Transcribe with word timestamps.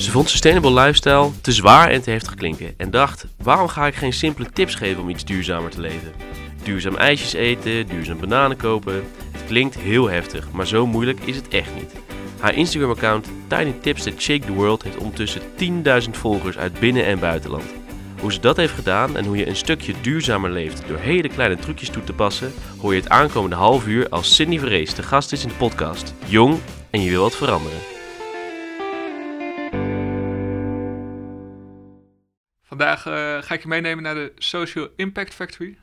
Ze 0.00 0.10
vond 0.10 0.30
sustainable 0.30 0.72
lifestyle 0.72 1.30
te 1.40 1.52
zwaar 1.52 1.90
en 1.90 2.02
te 2.02 2.10
heftig 2.10 2.34
klinken 2.34 2.74
en 2.76 2.90
dacht: 2.90 3.26
waarom 3.42 3.68
ga 3.68 3.86
ik 3.86 3.94
geen 3.94 4.12
simpele 4.12 4.50
tips 4.52 4.74
geven 4.74 5.02
om 5.02 5.08
iets 5.08 5.24
duurzamer 5.24 5.70
te 5.70 5.80
leven? 5.80 6.12
Duurzaam 6.62 6.96
ijsjes 6.96 7.32
eten, 7.32 7.86
duurzaam 7.86 8.20
bananen 8.20 8.56
kopen. 8.56 9.04
Het 9.30 9.44
klinkt 9.46 9.78
heel 9.78 10.10
heftig, 10.10 10.50
maar 10.52 10.66
zo 10.66 10.86
moeilijk 10.86 11.20
is 11.24 11.36
het 11.36 11.48
echt 11.48 11.74
niet. 11.74 11.92
Haar 12.38 12.54
Instagram-account 12.54 13.28
Tiny 13.48 13.74
Tips 13.80 14.02
That 14.02 14.20
Shake 14.20 14.46
the 14.46 14.52
World 14.52 14.82
heeft 14.82 14.96
ondertussen 14.96 15.42
10.000 15.56 16.10
volgers 16.10 16.58
uit 16.58 16.80
binnen- 16.80 17.06
en 17.06 17.18
buitenland. 17.18 17.74
Hoe 18.20 18.32
ze 18.32 18.40
dat 18.40 18.56
heeft 18.56 18.74
gedaan 18.74 19.16
en 19.16 19.24
hoe 19.24 19.36
je 19.36 19.48
een 19.48 19.56
stukje 19.56 19.94
duurzamer 20.00 20.50
leeft 20.50 20.82
door 20.88 20.98
hele 20.98 21.28
kleine 21.28 21.56
trucjes 21.56 21.90
toe 21.90 22.04
te 22.04 22.12
passen, 22.12 22.52
hoor 22.78 22.94
je 22.94 23.00
het 23.00 23.10
aankomende 23.10 23.56
half 23.56 23.86
uur 23.86 24.08
als 24.08 24.34
Cindy 24.34 24.58
Vrees 24.58 24.94
de 24.94 25.02
gast 25.02 25.32
is 25.32 25.42
in 25.42 25.48
de 25.48 25.54
podcast. 25.54 26.14
Jong 26.26 26.58
en 26.90 27.02
je 27.02 27.10
wil 27.10 27.22
wat 27.22 27.36
veranderen. 27.36 27.99
Vandaag 32.70 33.06
eh, 33.06 33.42
ga 33.42 33.54
ik 33.54 33.62
je 33.62 33.68
meenemen 33.68 34.02
naar 34.02 34.14
de 34.14 34.32
Social 34.38 34.88
Impact 34.96 35.34
Factory, 35.34 35.78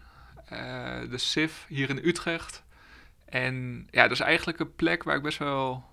eh, 0.45 0.99
de 1.09 1.17
SIF 1.17 1.65
hier 1.67 1.89
in 1.89 1.99
Utrecht. 2.03 2.63
En 3.25 3.87
ja, 3.91 4.01
dat 4.01 4.11
is 4.11 4.19
eigenlijk 4.19 4.59
een 4.59 4.75
plek 4.75 5.03
waar 5.03 5.15
ik 5.15 5.21
best 5.21 5.37
wel 5.37 5.83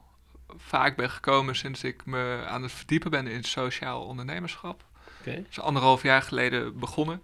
vaak 0.56 0.96
ben 0.96 1.10
gekomen 1.10 1.56
sinds 1.56 1.84
ik 1.84 2.06
me 2.06 2.44
aan 2.48 2.62
het 2.62 2.72
verdiepen 2.72 3.10
ben 3.10 3.26
in 3.26 3.44
sociaal 3.44 4.04
ondernemerschap. 4.04 4.84
Oké. 5.20 5.36
Dat 5.36 5.50
is 5.50 5.60
anderhalf 5.60 6.02
jaar 6.02 6.22
geleden 6.22 6.78
begonnen. 6.78 7.22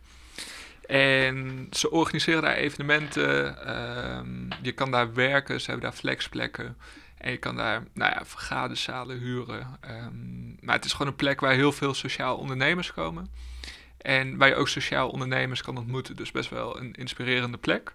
En 0.87 1.67
ze 1.71 1.91
organiseren 1.91 2.43
daar 2.43 2.55
evenementen. 2.55 3.67
ehm, 3.67 4.51
je 4.63 4.73
kan 4.73 4.91
daar 4.91 5.15
werken. 5.15 5.61
Ze 5.61 5.71
hebben 5.71 5.91
daar 5.91 5.99
flexplekken. 5.99 6.77
En 7.19 7.31
je 7.31 7.37
kan 7.37 7.57
daar 7.57 7.83
nou 7.95 8.13
ja, 8.13 8.25
vergaderzalen 8.25 9.19
huren. 9.19 9.79
Ehm, 9.81 10.65
maar 10.65 10.75
het 10.75 10.85
is 10.85 10.93
gewoon 10.93 11.09
een 11.09 11.17
plek 11.17 11.41
waar 11.41 11.53
heel 11.53 11.73
veel 11.73 11.95
sociaal 11.95 12.37
ondernemers 12.37 12.93
komen. 12.93 13.31
En 14.01 14.37
waar 14.37 14.49
je 14.49 14.55
ook 14.55 14.69
sociaal 14.69 15.09
ondernemers 15.09 15.63
kan 15.63 15.77
ontmoeten. 15.79 16.17
Dus 16.17 16.31
best 16.31 16.51
wel 16.51 16.79
een 16.81 16.93
inspirerende 16.93 17.59
plek. 17.59 17.95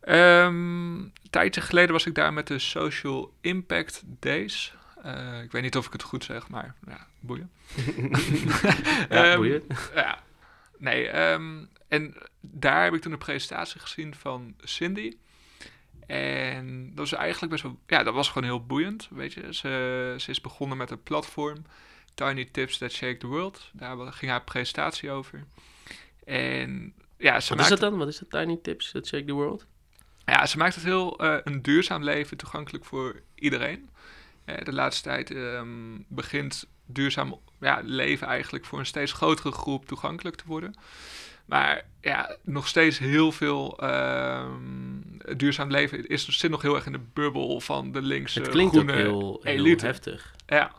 Een 0.00 1.12
tijdje 1.30 1.60
geleden 1.60 1.92
was 1.92 2.06
ik 2.06 2.14
daar 2.14 2.32
met 2.32 2.46
de 2.46 2.58
Social 2.58 3.32
Impact 3.40 4.02
Days. 4.04 4.74
Eh, 5.02 5.42
ik 5.42 5.52
weet 5.52 5.62
niet 5.62 5.76
of 5.76 5.86
ik 5.86 5.92
het 5.92 6.02
goed 6.02 6.24
zeg, 6.24 6.48
maar 6.48 6.74
ja, 6.86 7.06
boeien. 7.20 7.50
Ja, 9.08 9.24
Ehm, 9.24 9.36
boeien. 9.36 9.62
ja, 9.94 10.22
nee. 10.78 11.08
ehm, 11.08 11.64
en 11.88 12.14
daar 12.40 12.84
heb 12.84 12.94
ik 12.94 13.00
toen 13.00 13.12
een 13.12 13.18
presentatie 13.18 13.80
gezien 13.80 14.14
van 14.14 14.54
Cindy. 14.60 15.16
En 16.06 16.86
dat 16.88 17.10
was 17.10 17.12
eigenlijk 17.12 17.52
best 17.52 17.62
wel, 17.64 17.78
ja, 17.86 18.02
dat 18.02 18.14
was 18.14 18.28
gewoon 18.28 18.44
heel 18.48 18.66
boeiend, 18.66 19.08
weet 19.10 19.32
je. 19.32 19.54
Ze, 19.54 20.14
ze 20.18 20.30
is 20.30 20.40
begonnen 20.40 20.76
met 20.78 20.90
een 20.90 21.02
platform, 21.02 21.64
Tiny 22.14 22.44
Tips 22.44 22.78
That 22.78 22.92
Shake 22.92 23.16
the 23.16 23.26
World. 23.26 23.70
Daar 23.72 23.96
ging 24.12 24.30
haar 24.30 24.42
presentatie 24.44 25.10
over. 25.10 25.44
En 26.24 26.94
ja, 27.18 27.40
ze 27.40 27.48
Wat 27.48 27.58
maakt, 27.58 27.72
is 27.72 27.78
dat 27.80 27.90
dan? 27.90 27.98
Wat 27.98 28.08
is 28.08 28.18
dat 28.18 28.30
Tiny 28.30 28.58
Tips 28.62 28.90
That 28.92 29.06
Shake 29.06 29.24
the 29.24 29.32
World? 29.32 29.66
ja, 30.26 30.46
ze 30.46 30.56
maakt 30.58 30.74
het 30.74 30.84
heel 30.84 31.18
eh, 31.18 31.36
een 31.44 31.62
duurzaam 31.62 32.04
leven 32.04 32.36
toegankelijk 32.36 32.84
voor 32.84 33.20
iedereen. 33.34 33.88
Eh, 34.44 34.64
de 34.64 34.72
laatste 34.72 35.02
tijd 35.02 35.30
ehm, 35.30 35.68
begint 36.08 36.66
duurzaam 36.86 37.40
ja, 37.60 37.80
leven 37.84 38.26
eigenlijk 38.26 38.64
voor 38.64 38.78
een 38.78 38.86
steeds 38.86 39.12
grotere 39.12 39.52
groep 39.52 39.86
toegankelijk 39.86 40.36
te 40.36 40.44
worden. 40.46 40.74
Maar 41.46 41.82
ja, 42.00 42.36
nog 42.42 42.68
steeds 42.68 42.98
heel 42.98 43.32
veel 43.32 43.78
ehm, 43.78 45.00
duurzaam 45.36 45.70
leven 45.70 46.06
is, 46.06 46.28
zit 46.28 46.50
nog 46.50 46.62
heel 46.62 46.74
erg 46.74 46.86
in 46.86 46.92
de 46.92 47.00
bubbel 47.12 47.60
van 47.60 47.92
de 47.92 48.02
linkse 48.02 48.40
Het 48.40 48.48
klinkt 48.48 48.76
ook 48.76 48.82
groene 48.82 49.00
heel, 49.02 49.40
heel 49.42 49.54
elite. 49.54 49.86
heftig. 49.86 50.34
Ja. 50.46 50.72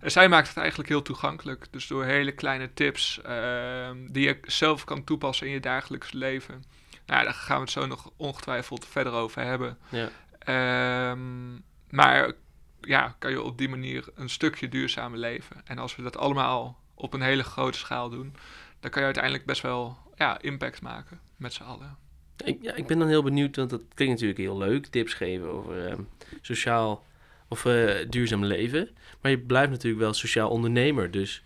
En 0.00 0.10
zij 0.10 0.28
maakt 0.28 0.48
het 0.48 0.56
eigenlijk 0.56 0.88
heel 0.88 1.02
toegankelijk. 1.02 1.66
Dus 1.70 1.86
door 1.86 2.04
hele 2.04 2.32
kleine 2.32 2.74
tips 2.74 3.20
ehm, 3.22 3.96
die 4.10 4.26
je 4.26 4.38
zelf 4.42 4.84
kan 4.84 5.04
toepassen 5.04 5.46
in 5.46 5.52
je 5.52 5.60
dagelijks 5.60 6.12
leven. 6.12 6.64
Nou, 7.06 7.24
daar 7.24 7.34
gaan 7.34 7.56
we 7.56 7.62
het 7.62 7.70
zo 7.70 7.86
nog 7.86 8.10
ongetwijfeld 8.16 8.86
verder 8.86 9.12
over 9.12 9.42
hebben. 9.42 9.78
Ja. 9.88 10.08
Ehm, 10.38 11.54
maar 11.90 12.32
ja, 12.80 13.16
kan 13.18 13.30
je 13.30 13.42
op 13.42 13.58
die 13.58 13.68
manier 13.68 14.04
een 14.14 14.30
stukje 14.30 14.68
duurzamer 14.68 15.18
leven. 15.18 15.56
En 15.64 15.78
als 15.78 15.96
we 15.96 16.02
dat 16.02 16.16
allemaal 16.16 16.78
op 16.94 17.14
een 17.14 17.22
hele 17.22 17.44
grote 17.44 17.78
schaal 17.78 18.08
doen, 18.08 18.34
dan 18.80 18.90
kan 18.90 19.00
je 19.00 19.06
uiteindelijk 19.06 19.44
best 19.44 19.62
wel 19.62 19.98
ja, 20.16 20.40
impact 20.40 20.82
maken 20.82 21.20
met 21.36 21.52
z'n 21.52 21.62
allen. 21.62 21.96
Ik, 22.44 22.58
ja, 22.62 22.74
ik 22.74 22.86
ben 22.86 22.98
dan 22.98 23.08
heel 23.08 23.22
benieuwd, 23.22 23.56
want 23.56 23.70
dat 23.70 23.82
klinkt 23.94 24.14
natuurlijk 24.14 24.40
heel 24.40 24.58
leuk. 24.58 24.86
Tips 24.86 25.14
geven 25.14 25.50
over 25.50 25.86
ehm, 25.86 26.02
sociaal 26.40 27.04
of 27.48 27.64
eh, 27.64 28.08
duurzaam 28.08 28.44
leven. 28.44 28.88
Maar 29.20 29.30
je 29.30 29.38
blijft 29.38 29.70
natuurlijk 29.70 30.02
wel 30.02 30.12
sociaal 30.12 30.50
ondernemer. 30.50 31.10
Dus 31.10 31.42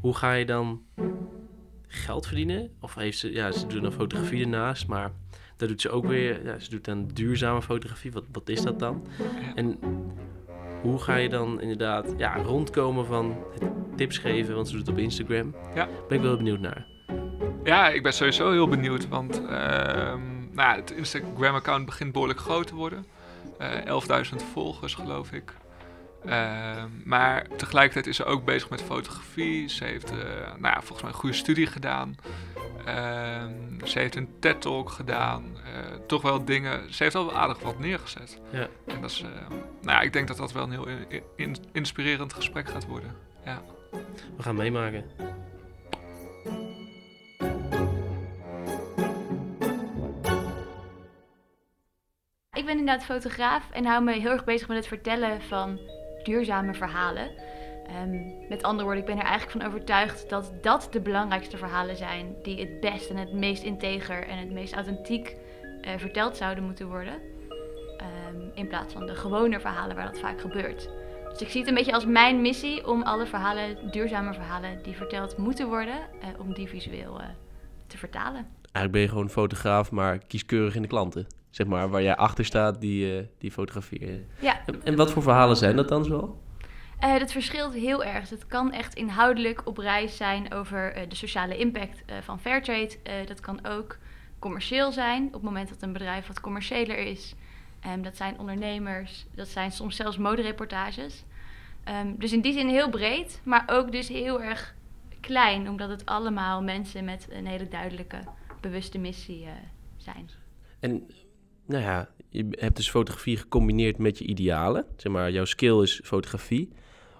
hoe 0.00 0.14
ga 0.14 0.32
je 0.32 0.46
dan 0.46 0.82
geld 1.86 2.26
verdienen? 2.26 2.70
Of 2.80 2.94
heeft 2.94 3.18
ze, 3.18 3.32
ja, 3.32 3.52
ze 3.52 3.66
doen 3.66 3.82
dan 3.82 3.92
fotografie 3.92 4.42
ernaast, 4.42 4.86
maar 4.86 5.10
daar 5.56 5.68
doet 5.68 5.80
ze 5.80 5.90
ook 5.90 6.06
weer, 6.06 6.44
ja, 6.44 6.58
ze 6.58 6.70
doet 6.70 6.84
dan 6.84 7.08
duurzame 7.12 7.62
fotografie. 7.62 8.12
Wat, 8.12 8.24
wat 8.32 8.48
is 8.48 8.62
dat 8.62 8.78
dan? 8.78 9.06
En 9.54 9.78
hoe 10.82 10.98
ga 10.98 11.16
je 11.16 11.28
dan 11.28 11.60
inderdaad 11.60 12.14
ja, 12.16 12.36
rondkomen 12.36 13.06
van 13.06 13.36
het 13.52 13.70
tips 13.96 14.18
geven, 14.18 14.54
want 14.54 14.68
ze 14.68 14.76
doet 14.76 14.86
het 14.86 14.96
op 14.96 15.02
Instagram. 15.02 15.54
Ja. 15.74 15.88
Ben 16.08 16.16
ik 16.16 16.24
wel 16.24 16.36
benieuwd 16.36 16.60
naar. 16.60 16.86
Ja, 17.64 17.88
ik 17.88 18.02
ben 18.02 18.12
sowieso 18.12 18.50
heel 18.50 18.68
benieuwd, 18.68 19.08
want 19.08 19.36
ehm, 19.46 20.20
nou, 20.52 20.68
ja, 20.68 20.76
het 20.76 20.90
Instagram-account 20.90 21.86
begint 21.86 22.12
behoorlijk 22.12 22.40
groot 22.40 22.66
te 22.66 22.74
worden. 22.74 23.04
Eh 23.58 24.24
11.000 24.30 24.36
volgers, 24.52 24.94
geloof 24.94 25.32
ik. 25.32 25.52
Ehm, 26.24 26.88
maar 27.04 27.46
tegelijkertijd 27.56 28.06
is 28.06 28.16
ze 28.16 28.24
ook 28.24 28.44
bezig 28.44 28.70
met 28.70 28.82
fotografie. 28.82 29.68
Ze 29.68 29.84
heeft 29.84 30.10
eh, 30.10 30.16
nou 30.46 30.74
ja, 30.74 30.76
volgens 30.80 31.02
mij 31.02 31.10
een 31.10 31.16
goede 31.18 31.34
studie 31.36 31.66
gedaan. 31.66 32.16
Ehm, 32.84 33.52
ze 33.84 33.98
heeft 33.98 34.14
een 34.16 34.28
TED-talk 34.40 34.90
gedaan. 34.90 35.44
Eh, 35.64 35.94
toch 36.06 36.22
wel 36.22 36.44
dingen. 36.44 36.94
Ze 36.94 37.02
heeft 37.02 37.14
al 37.14 37.26
wel 37.26 37.36
aardig 37.36 37.60
wat 37.60 37.78
neergezet. 37.78 38.40
Ja. 38.50 38.68
En 38.86 39.00
dat 39.00 39.10
is, 39.10 39.20
eh, 39.22 39.48
nou 39.80 39.96
ja, 39.96 40.00
ik 40.00 40.12
denk 40.12 40.28
dat 40.28 40.36
dat 40.36 40.52
wel 40.52 40.62
een 40.62 40.70
heel 40.70 40.86
in- 40.86 41.22
in- 41.36 41.56
inspirerend 41.72 42.32
gesprek 42.32 42.68
gaat 42.68 42.86
worden. 42.86 43.14
Ja. 43.44 43.62
We 44.36 44.42
gaan 44.42 44.54
meemaken. 44.56 45.04
Inderdaad 52.82 53.06
fotograaf 53.06 53.70
en 53.70 53.84
hou 53.84 54.04
me 54.04 54.12
heel 54.12 54.30
erg 54.30 54.44
bezig 54.44 54.68
met 54.68 54.76
het 54.76 54.86
vertellen 54.86 55.42
van 55.42 55.78
duurzame 56.22 56.74
verhalen. 56.74 57.30
Ehm, 57.86 58.48
met 58.48 58.62
andere 58.62 58.84
woorden, 58.84 59.02
ik 59.02 59.08
ben 59.08 59.18
er 59.18 59.28
eigenlijk 59.30 59.58
van 59.58 59.70
overtuigd 59.70 60.28
dat 60.28 60.52
dat 60.62 60.88
de 60.90 61.00
belangrijkste 61.00 61.56
verhalen 61.56 61.96
zijn 61.96 62.34
die 62.42 62.60
het 62.60 62.80
best 62.80 63.10
en 63.10 63.16
het 63.16 63.32
meest 63.32 63.62
integer 63.62 64.28
en 64.28 64.38
het 64.38 64.50
meest 64.50 64.74
authentiek 64.74 65.36
eh, 65.80 65.92
verteld 65.96 66.36
zouden 66.36 66.64
moeten 66.64 66.88
worden. 66.88 67.14
Ehm, 67.96 68.40
in 68.54 68.68
plaats 68.68 68.92
van 68.92 69.06
de 69.06 69.14
gewone 69.14 69.60
verhalen 69.60 69.96
waar 69.96 70.12
dat 70.12 70.20
vaak 70.20 70.40
gebeurt. 70.40 70.88
Dus 71.30 71.40
ik 71.40 71.48
zie 71.48 71.60
het 71.60 71.68
een 71.68 71.74
beetje 71.74 71.94
als 71.94 72.06
mijn 72.06 72.40
missie 72.40 72.86
om 72.86 73.02
alle 73.02 73.26
verhalen, 73.26 73.90
duurzame 73.90 74.34
verhalen 74.34 74.82
die 74.82 74.96
verteld 74.96 75.36
moeten 75.36 75.68
worden, 75.68 76.00
eh, 76.20 76.28
om 76.38 76.54
die 76.54 76.68
visueel 76.68 77.20
eh, 77.20 77.26
te 77.86 77.98
vertalen. 77.98 78.46
Eigenlijk 78.62 78.92
ben 78.92 79.00
je 79.00 79.08
gewoon 79.08 79.30
fotograaf, 79.30 79.90
maar 79.90 80.18
kieskeurig 80.18 80.74
in 80.74 80.82
de 80.82 80.88
klanten. 80.88 81.26
Zeg 81.52 81.66
maar, 81.66 81.88
waar 81.88 82.02
jij 82.02 82.16
achter 82.16 82.44
staat, 82.44 82.80
die, 82.80 83.16
eh, 83.16 83.24
die 83.38 83.50
fotografeer 83.50 84.10
je. 84.10 84.24
Ja, 84.40 84.60
En, 84.84 84.96
wat 84.96 85.12
voor 85.12 85.22
verhalen 85.22 85.56
zijn 85.56 85.76
dat 85.76 85.88
dan 85.88 86.04
zoal? 86.04 86.40
Eh, 86.98 87.18
dat 87.18 87.32
verschilt 87.32 87.74
heel 87.74 88.04
erg. 88.04 88.30
Het 88.30 88.46
kan 88.46 88.72
echt 88.72 88.94
inhoudelijk 88.94 89.66
op 89.66 89.78
reis 89.78 90.16
zijn 90.16 90.52
over 90.52 90.92
eh, 90.92 91.08
de 91.08 91.14
sociale 91.14 91.56
impact 91.56 92.02
van 92.22 92.40
Fairtrade. 92.40 92.96
Dat 93.26 93.40
kan 93.40 93.66
ook 93.66 93.98
commercieel 94.38 94.92
zijn, 94.92 95.26
op 95.26 95.32
het 95.32 95.42
moment 95.42 95.68
dat 95.68 95.82
een 95.82 95.92
bedrijf 95.92 96.26
wat 96.26 96.40
commerciëler 96.40 96.98
is. 96.98 97.34
Ehm, 97.80 98.02
dat 98.02 98.16
zijn 98.16 98.38
ondernemers, 98.38 99.26
dat 99.34 99.48
zijn 99.48 99.72
soms 99.72 99.96
zelfs 99.96 100.18
modereportages. 100.18 101.24
Ehm, 101.84 102.14
dus 102.16 102.32
in 102.32 102.40
die 102.40 102.52
zin 102.52 102.68
heel 102.68 102.90
breed, 102.90 103.40
maar 103.44 103.64
ook 103.66 103.92
dus 103.92 104.08
heel 104.08 104.42
erg 104.42 104.74
klein, 105.20 105.68
omdat 105.68 105.88
het 105.88 106.06
allemaal 106.06 106.62
mensen 106.62 107.04
met 107.04 107.26
een 107.30 107.46
hele 107.46 107.68
duidelijke, 107.68 108.18
bewuste 108.60 108.98
missie 108.98 109.46
zijn. 109.96 110.30
En 110.80 111.06
nou 111.66 111.82
ja, 111.82 112.08
je 112.28 112.46
hebt 112.50 112.76
dus 112.76 112.90
fotografie 112.90 113.36
gecombineerd 113.36 113.98
met 113.98 114.18
je 114.18 114.24
idealen. 114.24 114.84
Zeg 114.96 115.12
maar, 115.12 115.30
jouw 115.30 115.44
skill 115.44 115.82
is 115.82 116.00
fotografie. 116.04 116.72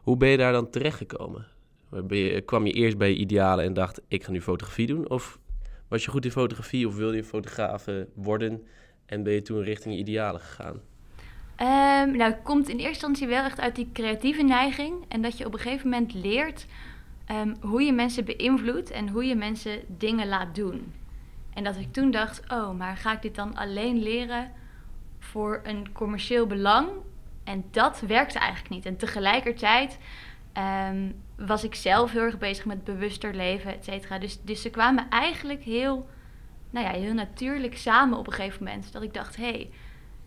Hoe 0.03 0.17
ben 0.17 0.29
je 0.29 0.37
daar 0.37 0.53
dan 0.53 0.71
terechtgekomen? 0.71 1.47
Ben 1.89 2.19
je, 2.19 2.41
kwam 2.41 2.67
je 2.67 2.73
eerst 2.73 2.99
bij 2.99 3.09
je 3.09 3.17
idealen 3.17 3.65
en 3.65 3.73
dacht, 3.73 4.01
ik 4.09 4.25
ga 4.25 4.31
nu 4.31 4.41
fotografie 4.41 4.87
doen? 4.87 5.11
Of 5.11 5.39
was 5.89 6.05
je 6.05 6.11
goed 6.11 6.25
in 6.25 6.31
fotografie 6.31 6.87
of 6.87 6.97
wilde 6.97 7.17
je 7.17 7.25
fotograaf 7.25 7.87
eh, 7.87 7.95
worden 8.15 8.63
en 9.07 9.23
ben 9.23 9.33
je 9.33 9.43
toen 9.43 9.63
richting 9.63 9.95
je 9.95 10.01
idealen 10.01 10.41
gegaan? 10.41 10.81
Ehm, 11.57 12.17
nou, 12.17 12.33
het 12.33 12.43
komt 12.43 12.69
in 12.69 12.77
eerste 12.77 12.89
instantie 12.89 13.27
wel 13.27 13.45
echt 13.45 13.61
uit 13.61 13.77
die 13.77 13.89
creatieve 13.93 14.43
neiging. 14.43 15.05
En 15.09 15.23
dat 15.23 15.39
je 15.39 15.47
op 15.47 15.53
een 15.53 15.61
gegeven 15.61 15.89
moment 15.89 16.15
leert 16.15 16.67
ehm, 17.27 17.55
hoe 17.61 17.83
je 17.83 17.93
mensen 17.93 18.25
beïnvloedt 18.25 18.91
en 18.91 19.09
hoe 19.09 19.25
je 19.25 19.35
mensen 19.35 19.81
dingen 19.87 20.29
laat 20.29 20.55
doen. 20.55 20.93
En 21.55 21.65
dat 21.65 21.77
ik 21.77 21.93
toen 21.93 22.11
dacht, 22.11 22.43
oh, 22.49 22.71
maar 22.71 22.97
ga 22.97 23.13
ik 23.13 23.23
dit 23.23 23.35
dan 23.35 23.57
alleen 23.57 24.03
leren 24.03 24.51
voor 25.19 25.61
een 25.63 25.93
commercieel 25.93 26.47
belang? 26.47 26.89
En 27.45 27.65
dat 27.71 28.01
werkte 28.01 28.39
eigenlijk 28.39 28.75
niet. 28.75 28.87
En 28.87 28.97
tegelijkertijd 28.97 29.99
Ehm, 30.53 31.11
was 31.37 31.65
ik 31.65 31.75
zelf 31.75 32.13
heel 32.13 32.23
erg 32.23 32.39
bezig 32.39 32.65
met 32.65 32.85
bewuster 32.85 33.35
leven, 33.35 33.75
et 33.75 33.85
cetera. 33.85 34.19
Dus, 34.19 34.39
dus 34.43 34.63
ze 34.63 34.71
kwamen 34.71 35.09
eigenlijk 35.09 35.63
heel, 35.63 36.09
nou 36.71 36.87
ja, 36.87 36.93
heel 36.93 37.15
natuurlijk 37.15 37.77
samen 37.77 38.19
op 38.19 38.27
een 38.27 38.33
gegeven 38.33 38.65
moment. 38.65 38.93
Dat 38.93 39.03
ik 39.03 39.15
dacht, 39.15 39.37
hé, 39.37 39.51
hey, 39.51 39.71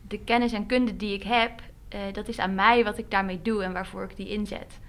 de 0.07 0.19
kennis 0.19 0.51
en 0.51 0.65
kunde 0.65 0.95
die 0.97 1.13
ik 1.13 1.23
heb, 1.23 1.61
eh, 1.89 1.99
dat 2.11 2.27
is 2.27 2.39
aan 2.39 2.55
mij 2.55 2.83
wat 2.83 2.97
ik 2.97 3.11
daarmee 3.11 3.41
doe 3.41 3.63
en 3.63 3.73
waarvoor 3.73 4.03
ik 4.03 4.15
die 4.15 4.29
inzet. 4.29 4.79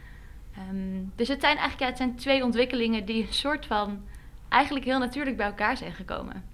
Ehm, 0.55 1.03
dus 1.15 1.29
het 1.29 1.41
zijn 1.41 1.57
eigenlijk 1.57 1.81
ja, 1.81 1.87
het 1.87 1.97
zijn 1.97 2.17
twee 2.17 2.45
ontwikkelingen 2.45 3.05
die 3.05 3.27
een 3.27 3.33
soort 3.33 3.67
van 3.67 4.05
eigenlijk 4.49 4.85
heel 4.85 4.99
natuurlijk 4.99 5.37
bij 5.37 5.47
elkaar 5.47 5.77
zijn 5.77 5.93
gekomen. 5.93 6.45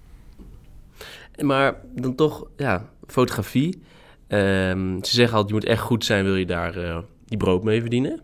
Maar 1.41 1.75
dan 1.95 2.15
toch, 2.15 2.47
ja, 2.57 2.89
fotografie. 3.07 3.83
Ehm, 4.27 5.03
ze 5.03 5.13
zeggen 5.13 5.37
altijd, 5.37 5.47
je 5.47 5.53
moet 5.53 5.65
echt 5.65 5.81
goed 5.81 6.05
zijn, 6.05 6.23
wil 6.23 6.35
je 6.35 6.45
daar 6.45 6.77
uh, 6.77 6.97
die 7.25 7.37
brood 7.37 7.63
mee 7.63 7.81
verdienen. 7.81 8.21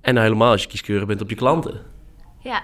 En 0.00 0.14
nou 0.14 0.26
helemaal 0.26 0.50
als 0.50 0.62
je 0.62 0.68
kieskeurig 0.68 1.06
bent 1.06 1.20
op 1.20 1.30
je 1.30 1.36
klanten. 1.36 1.80
Ja. 2.38 2.62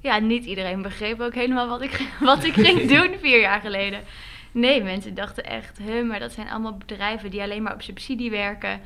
ja, 0.00 0.18
niet 0.18 0.44
iedereen 0.44 0.82
begreep 0.82 1.20
ook 1.20 1.34
helemaal 1.34 1.68
wat 1.68 1.82
ik, 1.82 2.08
wat 2.20 2.44
ik 2.44 2.52
ging 2.52 2.88
doen 2.94 3.14
vier 3.20 3.40
jaar 3.40 3.60
geleden. 3.60 4.00
Nee, 4.52 4.82
mensen 4.82 5.14
dachten 5.14 5.44
echt, 5.44 5.78
hè, 5.82 6.02
maar 6.02 6.18
dat 6.18 6.32
zijn 6.32 6.48
allemaal 6.48 6.76
bedrijven 6.76 7.30
die 7.30 7.42
alleen 7.42 7.62
maar 7.62 7.74
op 7.74 7.82
subsidie 7.82 8.30
werken. 8.30 8.80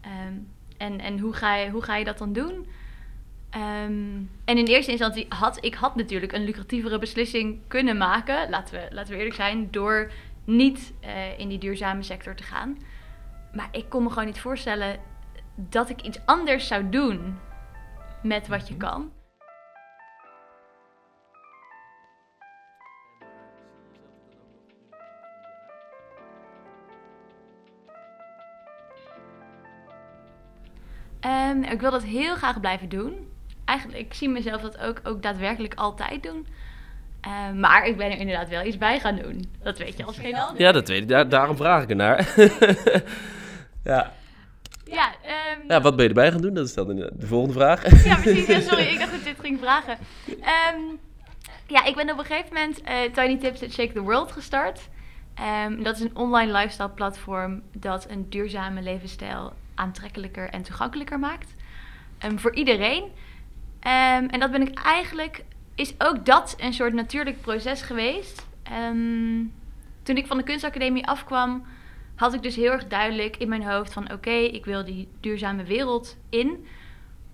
Ehm, 0.00 0.34
en 0.76 1.00
en 1.00 1.18
hoe, 1.18 1.32
ga 1.32 1.56
je, 1.56 1.70
hoe 1.70 1.82
ga 1.82 1.96
je 1.96 2.04
dat 2.04 2.18
dan 2.18 2.32
doen? 2.32 2.66
Ehm, 3.56 4.22
en 4.44 4.58
in 4.58 4.66
eerste 4.66 4.90
instantie 4.90 5.26
had 5.28 5.64
ik 5.64 5.74
had 5.74 5.96
natuurlijk 5.96 6.32
een 6.32 6.44
lucratievere 6.44 6.98
beslissing 6.98 7.60
kunnen 7.68 7.96
maken, 7.96 8.50
laten 8.50 8.74
we, 8.74 8.94
laten 8.94 9.12
we 9.12 9.16
eerlijk 9.18 9.36
zijn, 9.36 9.70
door 9.70 10.10
niet 10.44 10.92
uh, 11.04 11.38
in 11.38 11.48
die 11.48 11.58
duurzame 11.58 12.02
sector 12.02 12.34
te 12.34 12.42
gaan. 12.42 12.78
Maar 13.52 13.68
ik 13.72 13.88
kon 13.88 14.02
me 14.02 14.08
gewoon 14.08 14.24
niet 14.26 14.40
voorstellen 14.40 15.00
dat 15.54 15.88
ik 15.90 16.00
iets 16.02 16.18
anders 16.26 16.66
zou 16.66 16.88
doen 16.88 17.38
met 18.22 18.48
wat 18.48 18.68
je 18.68 18.74
Mhm. 18.74 18.82
kan. 18.86 19.12
Ehm, 31.20 31.62
ik 31.62 31.80
wil 31.80 31.90
dat 31.90 32.02
heel 32.02 32.34
graag 32.34 32.60
blijven 32.60 32.88
doen. 32.88 33.34
Eigenlijk, 33.76 34.06
ik 34.06 34.14
zie 34.14 34.28
mezelf 34.28 34.60
dat 34.60 34.78
ook, 34.78 35.00
ook 35.02 35.22
daadwerkelijk 35.22 35.74
altijd 35.74 36.22
doen. 36.22 36.46
Ehm, 37.20 37.60
maar 37.60 37.86
ik 37.86 37.96
ben 37.96 38.10
er 38.10 38.18
inderdaad 38.18 38.48
wel 38.48 38.64
iets 38.64 38.78
bij 38.78 39.00
gaan 39.00 39.16
doen. 39.16 39.44
Dat 39.62 39.78
weet 39.78 39.96
je 39.96 40.04
als 40.04 40.18
geen 40.18 40.34
ander. 40.34 40.62
Ja, 40.62 40.72
dat 40.72 40.88
weet 40.88 41.02
ik. 41.02 41.08
Daar, 41.08 41.28
daarom 41.28 41.56
vraag 41.56 41.82
ik 41.82 41.90
ernaar. 41.90 42.34
ja. 43.84 44.12
Ja, 44.84 45.14
ehm, 45.22 45.68
ja, 45.68 45.80
wat 45.80 45.96
ben 45.96 46.02
je 46.02 46.08
erbij 46.08 46.32
gaan 46.32 46.40
doen? 46.40 46.54
Dat 46.54 46.66
is 46.66 46.74
dan 46.74 46.86
de 46.86 47.12
de 47.14 47.26
volgende 47.26 47.54
vraag. 47.54 48.04
ja, 48.04 48.16
precies. 48.16 48.46
Ja, 48.46 48.60
sorry, 48.60 48.84
ik 48.92 48.98
dacht 48.98 49.10
dat 49.10 49.20
ik 49.20 49.24
dit 49.24 49.40
ging 49.40 49.58
vragen. 49.60 49.98
Ehm, 50.26 50.80
ja, 51.66 51.84
ik 51.84 51.94
ben 51.94 52.10
op 52.10 52.18
een 52.18 52.24
gegeven 52.24 52.54
moment 52.54 52.82
eh, 52.82 52.96
Tiny 53.12 53.38
Tips 53.38 53.60
that 53.60 53.72
Shake 53.72 53.92
the 53.92 54.00
World 54.00 54.32
gestart. 54.32 54.88
Dat 55.78 55.96
is 55.96 56.02
een 56.02 56.16
online 56.16 56.52
lifestyle 56.52 56.88
platform 56.90 57.62
dat 57.72 58.06
een 58.10 58.26
duurzame 58.28 58.82
levensstijl 58.82 59.52
aantrekkelijker 59.74 60.48
en 60.48 60.62
toegankelijker 60.62 61.18
maakt. 61.18 61.54
Voor 62.36 62.54
iedereen. 62.54 63.04
Ehm, 63.80 64.24
en 64.24 64.40
dat 64.40 64.50
ben 64.50 64.62
ik 64.62 64.78
eigenlijk, 64.78 65.44
is 65.74 65.94
ook 65.98 66.26
dat 66.26 66.54
een 66.58 66.72
soort 66.72 66.92
natuurlijk 66.92 67.40
proces 67.40 67.82
geweest. 67.82 68.46
Ehm, 68.62 69.44
toen 70.02 70.16
ik 70.16 70.26
van 70.26 70.36
de 70.36 70.42
kunstacademie 70.42 71.06
afkwam, 71.06 71.66
had 72.14 72.34
ik 72.34 72.42
dus 72.42 72.56
heel 72.56 72.70
erg 72.70 72.86
duidelijk 72.86 73.36
in 73.36 73.48
mijn 73.48 73.64
hoofd 73.64 73.92
van 73.92 74.12
oké, 74.12 74.30
ik 74.30 74.64
wil 74.64 74.84
die 74.84 75.08
duurzame 75.20 75.64
wereld 75.64 76.16
in. 76.28 76.66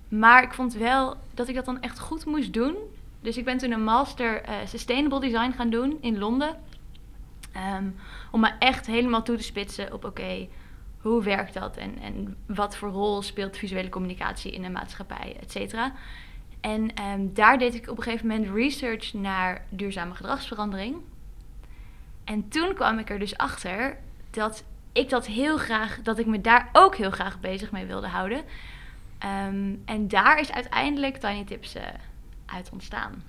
Maar 0.09 0.43
ik 0.43 0.53
vond 0.53 0.75
wel 0.75 1.17
dat 1.35 1.49
ik 1.49 1.55
dat 1.55 1.65
dan 1.65 1.81
echt 1.81 1.99
goed 1.99 2.25
moest 2.25 2.53
doen. 2.53 2.77
Dus 3.21 3.37
ik 3.37 3.45
ben 3.45 3.59
toen 3.59 3.73
een 3.73 3.85
master 3.85 4.43
eh, 4.43 4.55
Sustainable 4.67 5.21
Design 5.21 5.51
gaan 5.51 5.71
doen 5.71 5.99
in 6.01 6.19
Londen. 6.19 6.57
Ehm, 7.53 7.87
om 8.31 8.41
me 8.41 8.51
echt 8.59 8.87
helemaal 8.87 9.23
toe 9.23 9.37
te 9.37 9.43
spitsen 9.43 9.93
op 9.93 10.05
oké, 10.05 10.49
hoe 10.99 11.23
werkt 11.23 11.55
dat? 11.55 11.77
En, 11.77 11.99
en 11.99 12.37
wat 12.47 12.77
voor 12.77 12.89
rol 12.89 13.23
speelt 13.23 13.57
visuele 13.57 13.89
communicatie 13.89 14.53
in 14.53 14.63
de 14.63 14.71
maatschappij, 14.71 15.37
et 15.41 15.51
cetera. 15.51 15.93
En 16.63 16.95
ehm, 16.95 17.21
daar 17.33 17.59
deed 17.59 17.75
ik 17.75 17.91
op 17.91 17.97
een 17.97 18.03
gegeven 18.03 18.27
moment 18.27 18.49
research 18.55 19.13
naar 19.13 19.65
duurzame 19.69 20.15
gedragsverandering. 20.15 20.97
En 22.25 22.49
toen 22.49 22.75
kwam 22.75 22.99
ik 22.99 23.11
er 23.11 23.19
dus 23.19 23.37
achter 23.37 23.97
dat 24.31 24.65
ik 24.93 25.09
dat 25.09 25.27
heel 25.27 25.57
graag, 25.59 25.99
dat 26.03 26.19
ik 26.19 26.27
me 26.27 26.41
daar 26.41 26.69
ook 26.73 26.97
heel 26.97 27.11
graag 27.11 27.41
bezig 27.41 27.71
mee 27.71 27.87
wilde 27.87 28.07
houden. 28.07 28.43
Ehm, 29.19 29.75
en 29.85 30.09
daar 30.09 30.41
is 30.41 30.53
uiteindelijk 30.53 31.17
Tiny 31.17 31.45
Tips 31.45 31.75
eh, 31.75 31.83
uit 32.47 32.71
ontstaan. 32.73 33.23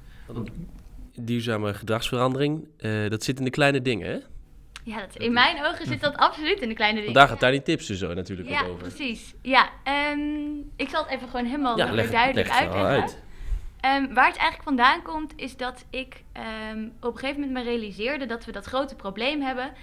Duurzame 1.16 1.74
gedragsverandering, 1.74 2.68
eh, 2.78 3.10
dat 3.10 3.24
zit 3.24 3.38
in 3.40 3.44
de 3.46 3.50
kleine 3.52 3.82
dingen, 3.82 4.08
hè? 4.12 4.18
Ja, 4.84 5.00
dat, 5.00 5.16
in 5.16 5.34
mijn 5.34 5.66
ogen 5.66 5.86
zit 5.86 6.02
dat 6.02 6.18
absoluut 6.18 6.60
in 6.62 6.68
de 6.70 6.76
kleine 6.76 7.00
dingen. 7.00 7.14
Vandaag 7.14 7.30
gaat 7.30 7.40
Tiny 7.40 7.60
Tips 7.60 7.90
er 7.90 7.96
zo 7.96 8.14
natuurlijk 8.14 8.50
Ja, 8.50 8.62
ook 8.62 8.68
over. 8.70 8.88
precies. 8.88 9.34
Ja, 9.42 9.70
ehm, 9.84 10.20
ik 10.76 10.90
zal 10.90 11.04
het 11.04 11.12
even 11.12 11.28
gewoon 11.30 11.46
helemaal 11.46 11.78
Ja, 11.78 11.92
leg, 11.92 12.12
duidelijk 12.12 12.48
leg 12.48 12.58
uitleggen. 12.58 12.90
uit. 13.02 13.22
Ehm, 13.84 14.14
waar 14.14 14.28
het 14.28 14.38
eigenlijk 14.38 14.64
vandaan 14.64 15.02
komt, 15.02 15.34
is 15.36 15.58
dat 15.58 15.86
ik 15.90 16.24
ehm, 16.32 16.90
op 17.00 17.14
een 17.14 17.20
gegeven 17.20 17.42
moment 17.42 17.66
me 17.66 17.72
realiseerde 17.72 18.26
dat 18.26 18.46
we 18.46 18.52
dat 18.52 18.66
grote 18.66 18.96
probleem 18.96 19.42
hebben. 19.42 19.74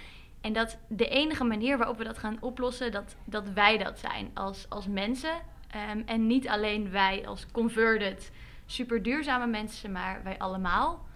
En 0.41 0.53
dat 0.53 0.77
de 0.87 1.07
enige 1.07 1.43
manier 1.43 1.77
waarop 1.77 1.97
we 1.97 2.03
dat 2.03 2.17
gaan 2.17 2.37
oplossen, 2.39 2.91
dat, 2.91 3.15
dat 3.25 3.49
wij 3.49 3.77
dat 3.77 3.99
zijn 3.99 4.31
als, 4.33 4.65
als 4.69 4.87
mensen. 4.87 5.41
Ehm, 5.67 6.01
en 6.05 6.27
niet 6.27 6.47
alleen 6.47 6.91
wij 6.91 7.27
als 7.27 7.45
converted, 7.51 8.31
super 8.65 9.03
duurzame 9.03 9.47
mensen, 9.47 9.91
maar 9.91 10.23
wij 10.23 10.37
allemaal. 10.37 11.09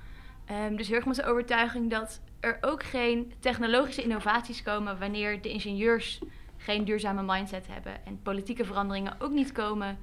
Dus 0.75 0.87
heel 0.87 0.95
erg 0.95 1.05
met 1.05 1.15
de 1.15 1.25
overtuiging 1.25 1.89
dat 1.89 2.21
er 2.39 2.57
ook 2.61 2.83
geen 2.83 3.33
technologische 3.39 4.03
innovaties 4.03 4.63
komen 4.63 4.99
wanneer 4.99 5.41
de 5.41 5.49
ingenieurs 5.49 6.19
geen 6.57 6.85
duurzame 6.85 7.23
mindset 7.23 7.67
hebben. 7.67 8.05
En 8.05 8.21
politieke 8.21 8.65
veranderingen 8.65 9.15
ook 9.19 9.31
niet 9.31 9.51
komen 9.51 9.97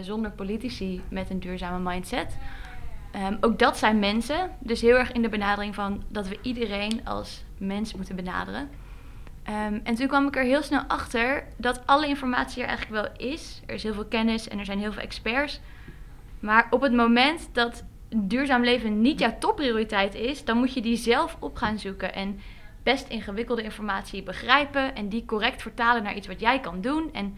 zonder 0.00 0.30
politici 0.30 1.02
met 1.08 1.30
een 1.30 1.40
duurzame 1.40 1.90
mindset. 1.90 2.36
Ehm, 3.12 3.36
ook 3.40 3.58
dat 3.58 3.78
zijn 3.78 3.98
mensen. 3.98 4.50
Dus 4.58 4.80
heel 4.80 4.96
erg 4.96 5.12
in 5.12 5.22
de 5.22 5.28
benadering 5.28 5.74
van 5.74 6.02
dat 6.08 6.28
we 6.28 6.38
iedereen 6.42 7.00
als 7.04 7.44
mens 7.58 7.94
moeten 7.94 8.16
benaderen. 8.16 8.68
Ehm, 9.42 9.78
en 9.82 9.94
toen 9.94 10.06
kwam 10.06 10.26
ik 10.26 10.36
er 10.36 10.44
heel 10.44 10.62
snel 10.62 10.82
achter 10.88 11.44
dat 11.56 11.86
alle 11.86 12.06
informatie 12.06 12.62
er 12.62 12.68
eigenlijk 12.68 13.02
wel 13.02 13.28
is. 13.30 13.62
Er 13.66 13.74
is 13.74 13.82
heel 13.82 13.94
veel 13.94 14.04
kennis 14.04 14.48
en 14.48 14.58
er 14.58 14.64
zijn 14.64 14.78
heel 14.78 14.92
veel 14.92 15.02
experts. 15.02 15.60
Maar 16.40 16.66
op 16.70 16.80
het 16.80 16.92
moment 16.92 17.48
dat 17.52 17.84
duurzaam 18.16 18.64
leven 18.64 19.00
niet 19.00 19.18
jouw 19.18 19.36
topprioriteit 19.38 20.14
is, 20.14 20.44
dan 20.44 20.56
moet 20.58 20.74
je 20.74 20.80
die 20.80 20.96
zelf 20.96 21.36
op 21.40 21.56
gaan 21.56 21.78
zoeken. 21.78 22.14
En 22.14 22.40
best 22.82 23.08
ingewikkelde 23.08 23.62
informatie 23.62 24.22
begrijpen 24.22 24.94
en 24.94 25.08
die 25.08 25.24
correct 25.24 25.62
vertalen 25.62 26.02
naar 26.02 26.16
iets 26.16 26.26
wat 26.26 26.40
jij 26.40 26.60
kan 26.60 26.80
doen. 26.80 27.12
En 27.12 27.36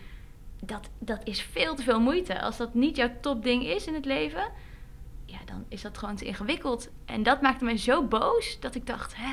dat, 0.65 0.91
dat 0.99 1.21
is 1.25 1.43
veel 1.43 1.75
te 1.75 1.83
veel 1.83 2.00
moeite. 2.00 2.41
Als 2.41 2.57
dat 2.57 2.75
niet 2.75 2.97
jouw 2.97 3.11
topding 3.21 3.65
is 3.65 3.87
in 3.87 3.95
het 3.95 4.05
leven, 4.05 4.50
ja, 5.25 5.38
dan 5.45 5.65
is 5.69 5.83
dat 5.83 5.99
gewoon 5.99 6.17
te 6.17 6.25
ingewikkeld. 6.25 6.91
En 7.05 7.23
dat 7.23 7.41
maakte 7.41 7.65
mij 7.65 7.77
zo 7.77 8.03
boos 8.03 8.61
dat 8.61 8.75
ik 8.75 8.87
dacht, 8.87 9.17
hè, 9.17 9.33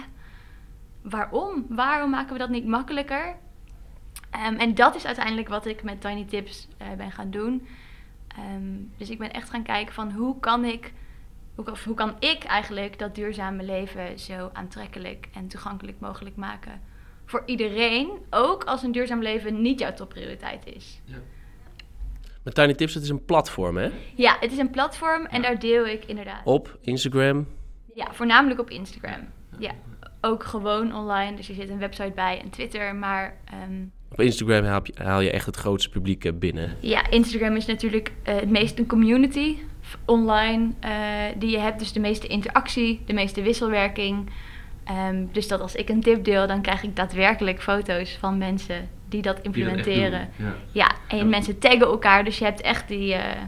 waarom? 1.01 1.65
Waarom 1.69 2.09
maken 2.09 2.33
we 2.33 2.39
dat 2.39 2.49
niet 2.49 2.65
makkelijker? 2.65 3.35
Ehm, 4.29 4.55
en 4.55 4.75
dat 4.75 4.95
is 4.95 5.05
uiteindelijk 5.05 5.47
wat 5.47 5.65
ik 5.65 5.83
met 5.83 6.01
Tiny 6.01 6.25
Tips 6.25 6.67
eh, 6.77 6.91
ben 6.97 7.11
gaan 7.11 7.31
doen. 7.31 7.67
Ehm, 8.27 8.73
dus 8.97 9.09
ik 9.09 9.17
ben 9.17 9.33
echt 9.33 9.49
gaan 9.49 9.63
kijken 9.63 9.93
van 9.93 10.11
hoe 10.11 10.39
kan 10.39 10.65
ik, 10.65 10.93
hoe, 11.55 11.65
hoe 11.85 11.95
kan 11.95 12.15
ik 12.19 12.43
eigenlijk 12.43 12.99
dat 12.99 13.15
duurzame 13.15 13.63
leven 13.63 14.19
zo 14.19 14.49
aantrekkelijk 14.53 15.27
en 15.33 15.47
toegankelijk 15.47 15.99
mogelijk 15.99 16.35
maken 16.35 16.81
voor 17.25 17.43
iedereen, 17.45 18.09
ook 18.29 18.63
als 18.63 18.83
een 18.83 18.91
duurzaam 18.91 19.21
leven 19.21 19.61
niet 19.61 19.79
jouw 19.79 19.93
topprioriteit 19.93 20.65
is. 20.75 21.01
Maar 22.43 22.53
Tiny 22.53 22.73
Tips, 22.73 22.93
het 22.93 23.03
is 23.03 23.09
een 23.09 23.25
platform, 23.25 23.77
hè? 23.77 23.89
Ja, 24.15 24.37
het 24.39 24.51
is 24.51 24.57
een 24.57 24.69
platform 24.69 25.25
en 25.25 25.41
daar 25.41 25.59
deel 25.59 25.87
ik 25.87 26.05
inderdaad. 26.05 26.41
Op 26.43 26.77
Instagram. 26.81 27.47
Ja, 27.93 28.07
voornamelijk 28.11 28.59
op 28.59 28.69
Instagram. 28.69 29.27
Ja, 29.57 29.71
ook 30.21 30.43
gewoon 30.43 30.95
online. 30.95 31.35
Dus 31.35 31.49
er 31.49 31.55
zit 31.55 31.69
een 31.69 31.79
website 31.79 32.11
bij 32.15 32.41
en 32.43 32.49
Twitter. 32.49 32.95
Maar 32.95 33.37
ehm, 33.45 33.83
Op 34.11 34.21
Instagram 34.21 34.63
haal 34.63 34.79
je, 34.83 34.93
haal 35.03 35.21
je 35.21 35.31
echt 35.31 35.45
het 35.45 35.55
grootste 35.55 35.89
publiek 35.89 36.25
eh, 36.25 36.31
binnen. 36.33 36.77
ja, 36.79 37.09
Instagram 37.09 37.55
is 37.55 37.65
natuurlijk 37.65 38.11
eh, 38.23 38.35
het 38.35 38.49
meest 38.49 38.79
een 38.79 38.87
community 38.87 39.57
online 40.05 40.71
eh, 40.79 40.91
die 41.37 41.49
je 41.49 41.59
hebt. 41.59 41.79
Dus 41.79 41.91
de 41.91 41.99
meeste 41.99 42.27
interactie, 42.27 43.01
de 43.05 43.13
meeste 43.13 43.41
wisselwerking. 43.41 44.29
Ehm, 44.85 45.25
dus 45.31 45.47
dat 45.47 45.61
als 45.61 45.75
ik 45.75 45.89
een 45.89 46.01
tip 46.01 46.23
deel, 46.23 46.47
dan 46.47 46.61
krijg 46.61 46.83
ik 46.83 46.95
daadwerkelijk 46.95 47.61
foto's 47.61 48.17
van 48.19 48.37
mensen 48.37 48.89
die 49.09 49.21
dat 49.21 49.39
implementeren. 49.41 50.29
Ja, 50.71 50.91
en 51.07 51.17
Ja. 51.17 51.23
mensen 51.23 51.59
taggen 51.59 51.81
elkaar. 51.87 52.23
Dus 52.23 52.37
je 52.37 52.43
hebt 52.45 52.61
echt 52.61 52.87
die, 52.87 53.13
eh, 53.13 53.41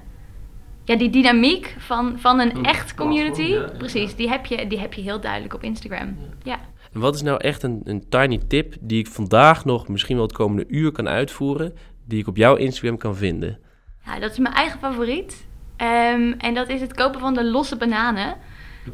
ja, 0.84 0.96
die 0.96 1.10
dynamiek 1.10 1.76
van, 1.78 2.20
van 2.20 2.40
een 2.40 2.56
Een 2.56 2.66
echt 2.66 2.96
community. 2.96 3.36
platform, 3.48 3.62
ja, 3.68 3.72
ja. 3.72 3.78
Precies, 3.78 4.16
die 4.16 4.30
heb, 4.30 4.46
je, 4.46 4.68
die 4.68 4.80
heb 4.80 4.94
je 4.94 5.02
heel 5.02 5.20
duidelijk 5.20 5.54
op 5.54 5.64
Instagram. 5.64 6.18
Ja. 6.44 6.60
En 6.94 7.00
wat 7.00 7.16
is 7.16 7.22
nou 7.22 7.38
echt 7.42 7.64
een, 7.64 7.82
een 7.84 8.10
tiny 8.10 8.40
tip 8.48 8.76
die 8.80 9.00
ik 9.00 9.08
vandaag 9.08 9.66
nog 9.66 9.88
misschien 9.88 10.16
wel 10.16 10.26
het 10.26 10.36
komende 10.36 10.66
uur 10.68 10.92
kan 10.92 11.08
uitvoeren, 11.08 11.74
die 12.06 12.20
ik 12.20 12.28
op 12.28 12.38
jouw 12.38 12.56
Instagram 12.56 12.98
kan 12.98 13.16
vinden? 13.16 13.60
Nou, 14.06 14.20
dat 14.20 14.32
is 14.32 14.38
mijn 14.38 14.54
eigen 14.56 14.80
favoriet. 14.80 15.46
Ehm, 15.76 16.32
en 16.38 16.54
dat 16.54 16.70
is 16.70 16.82
het 16.82 16.94
kopen 16.94 17.20
van 17.20 17.34
de 17.34 17.44
losse 17.46 17.76
bananen. 17.78 18.36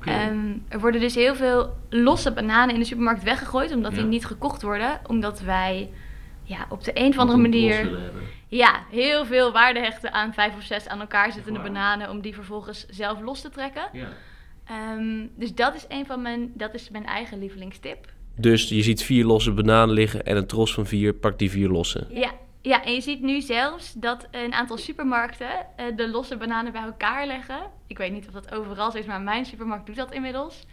Ehm, 0.02 0.58
er 0.68 0.80
worden 0.80 1.02
dus 1.02 1.16
heel 1.16 1.36
veel 1.36 1.76
losse 1.90 2.32
bananen 2.32 2.74
in 2.74 2.80
de 2.80 2.86
supermarkt 2.86 3.24
weggegooid, 3.24 3.76
omdat 3.76 3.94
die 3.94 4.04
niet 4.04 4.26
gekocht 4.26 4.62
worden. 4.62 5.00
Omdat 5.08 5.42
wij 5.42 5.90
ja, 6.44 6.66
op 6.70 6.84
de 6.84 6.92
een 6.94 7.10
of 7.10 7.18
andere 7.18 7.40
manier 7.40 7.90
ja, 8.48 8.84
heel 8.90 9.26
veel 9.26 9.52
waarde 9.52 9.80
hechten 9.80 10.14
aan 10.14 10.34
vijf 10.34 10.56
of 10.56 10.64
zes 10.64 10.88
aan 10.88 11.00
elkaar 11.00 11.32
zittende 11.32 11.60
bananen, 11.60 12.10
om 12.10 12.22
die 12.22 12.34
vervolgens 12.34 12.86
zelf 12.90 13.22
los 13.22 13.42
te 13.42 13.50
trekken. 13.50 13.84
Ja. 13.94 14.08
Ehm, 14.66 15.28
dus 15.36 15.56
dat 15.56 15.76
is 15.76 15.86
een 15.88 16.06
van 16.06 16.22
mijn, 16.22 16.52
dat 16.56 16.74
is 16.74 16.90
mijn 16.90 17.06
eigen 17.06 17.40
lievelingstip. 17.40 18.12
Dus 18.36 18.70
je 18.70 18.82
ziet 18.82 19.04
vier 19.04 19.26
losse 19.26 19.52
bananen 19.52 19.94
liggen 19.96 20.26
en 20.26 20.38
een 20.38 20.48
tros 20.48 20.74
van 20.74 20.86
vier 20.86 21.14
pakt 21.14 21.40
die 21.40 21.50
vier 21.50 21.70
losse. 21.70 22.08
Ja, 22.10 22.32
ja, 22.64 22.84
en 22.84 22.94
je 22.94 23.02
ziet 23.02 23.22
nu 23.22 23.42
zelfs 23.42 23.94
dat 23.94 24.28
een 24.32 24.54
aantal 24.54 24.78
supermarkten 24.78 25.48
eh, 25.76 25.86
de 25.96 26.10
losse 26.10 26.38
bananen 26.38 26.72
bij 26.72 26.82
elkaar 26.82 27.26
leggen. 27.28 27.60
Ik 27.88 27.98
weet 27.98 28.12
niet 28.12 28.28
of 28.28 28.34
dat 28.34 28.52
overal 28.56 28.92
zo 28.92 28.98
is, 28.98 29.06
maar 29.06 29.22
mijn 29.22 29.46
supermarkt 29.46 29.86
doet 29.86 29.96
dat 29.96 30.14
inmiddels. 30.14 30.66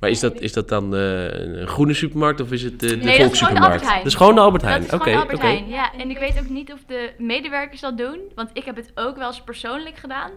Maar 0.00 0.10
is 0.10 0.20
dat, 0.20 0.40
is 0.40 0.52
dat 0.52 0.68
dan 0.68 0.94
eh, 0.94 1.24
een 1.24 1.66
groene 1.66 1.94
supermarkt 1.94 2.40
of 2.40 2.52
is 2.52 2.62
het 2.62 2.82
eh, 2.82 2.88
de 2.88 2.96
Nee, 2.96 3.18
dat 3.18 3.32
is 3.32 3.38
gewoon 3.38 3.54
de 3.54 3.60
volkssupermarkt? 3.60 3.64
Albert 3.72 3.82
Heijn. 3.84 3.96
Dat 3.98 4.06
is 4.06 4.14
gewoon 4.14 4.34
de 4.34 4.40
Albert 4.40 4.62
Heijn. 4.62 4.82
Is 4.82 4.92
Oké, 4.92 5.02
gewoon 5.02 5.20
Albert. 5.20 5.40
Heijn, 5.40 5.68
ja. 5.68 5.92
En 5.94 6.10
ik 6.10 6.18
weet 6.18 6.38
ook 6.38 6.48
niet 6.48 6.72
of 6.72 6.78
de 6.86 7.10
medewerkers 7.18 7.80
dat 7.80 7.98
doen, 7.98 8.18
want 8.34 8.50
ik 8.52 8.64
heb 8.64 8.76
het 8.76 8.90
ook 8.94 9.16
wel 9.16 9.26
eens 9.26 9.42
persoonlijk 9.42 9.96
gedaan. 9.96 10.30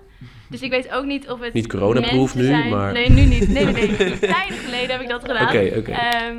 Dus 0.50 0.62
ik 0.62 0.70
weet 0.70 0.92
ook 0.92 1.06
niet 1.06 1.30
of 1.30 1.40
het 1.40 1.54
Niet 1.54 1.68
coronaproof 1.68 2.36
nu, 2.36 2.44
zijn- 2.44 2.70
maar- 2.70 2.94
Nee, 2.94 3.10
nu 3.10 3.22
niet. 3.22 3.48
Nee, 3.50 3.66
nee, 3.66 3.88
nee. 3.88 4.20
Tijden 4.20 4.58
geleden 4.58 4.92
heb 4.92 5.02
ik 5.02 5.10
dat 5.10 5.22
gedaan. 5.22 5.48
Oké, 5.48 5.74
oké. 5.78 5.92
Ehm, 5.92 6.38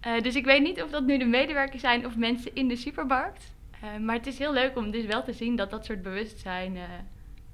eh, 0.00 0.22
dus 0.22 0.34
ik 0.34 0.44
weet 0.44 0.62
niet 0.62 0.82
of 0.82 0.90
dat 0.90 1.04
nu 1.06 1.18
de 1.18 1.24
medewerkers 1.24 1.80
zijn 1.80 2.06
of 2.06 2.16
mensen 2.16 2.50
in 2.54 2.68
de 2.68 2.76
supermarkt. 2.76 3.52
Eh, 3.84 4.00
maar 4.00 4.14
het 4.16 4.26
is 4.26 4.38
heel 4.38 4.52
leuk 4.52 4.76
om 4.76 4.90
dus 4.90 5.06
wel 5.06 5.22
te 5.24 5.32
zien 5.32 5.56
dat 5.56 5.70
dat 5.70 5.84
soort 5.84 6.02
bewustzijn, 6.02 6.76
eh, 6.76 6.82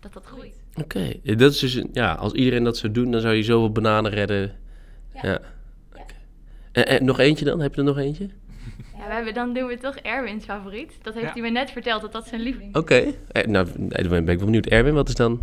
dat 0.01 0.13
dat 0.13 0.27
groeit. 0.27 0.63
Oké, 0.75 1.13
dat 1.23 1.53
is 1.53 1.59
dus, 1.59 1.85
ja, 1.93 2.13
als 2.15 2.33
iedereen 2.33 2.65
dat 2.65 2.77
zou 2.77 2.93
doen, 2.93 3.11
dan 3.11 3.21
zou 3.21 3.35
je 3.35 3.43
zoveel 3.43 3.73
bananen 3.73 4.11
redden. 4.11 4.57
Ja. 5.15 5.21
Ja. 5.23 5.41
Oké. 5.93 6.15
En, 6.73 6.87
en 6.87 7.05
nog 7.05 7.19
eentje 7.19 7.45
dan? 7.45 7.61
Heb 7.61 7.75
je 7.75 7.81
er 7.81 7.87
nog 7.87 7.99
eentje? 7.99 8.29
Ja, 8.97 9.07
we 9.07 9.13
hebben, 9.13 9.35
dan 9.35 9.53
doen 9.55 9.67
we 9.67 9.79
toch 9.79 9.97
Erwin's 9.97 10.45
favoriet. 10.45 10.99
Dat 11.03 11.15
heeft 11.15 11.27
Ja. 11.27 11.33
hij 11.33 11.43
me 11.43 11.51
net 11.51 11.71
verteld, 11.71 12.01
dat 12.03 12.13
dat 12.13 12.27
zijn 12.27 12.41
lieveling 12.41 12.77
Oké. 12.77 13.13
Eh, 13.29 13.47
nou, 13.47 13.67
ben 13.89 14.03
ik 14.03 14.09
wel 14.09 14.37
benieuwd. 14.37 14.67
Erwin, 14.67 14.95
wat 14.95 15.09
is 15.09 15.15
dan? 15.15 15.41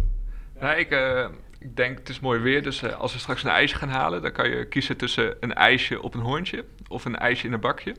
Nou, 0.60 0.80
ik, 0.80 0.90
eh, 0.92 1.28
ik 1.60 1.76
denk 1.76 1.98
het 1.98 2.10
is 2.10 2.20
mooi 2.20 2.40
weer, 2.40 2.64
dus 2.64 2.82
eh, 2.82 3.00
als 3.00 3.14
we 3.14 3.20
straks 3.20 3.44
een 3.44 3.50
ijsje 3.50 3.76
gaan 3.76 3.90
halen, 3.90 4.22
dan 4.22 4.32
kan 4.32 4.50
je 4.50 4.68
kiezen 4.68 4.98
tussen 4.98 5.36
een 5.40 5.54
ijsje 5.54 6.02
op 6.02 6.14
een 6.14 6.22
hoorntje 6.22 6.66
of 6.88 7.06
een 7.06 7.16
ijsje 7.16 7.48
in 7.48 7.54
een 7.54 7.60
bakje. 7.60 7.96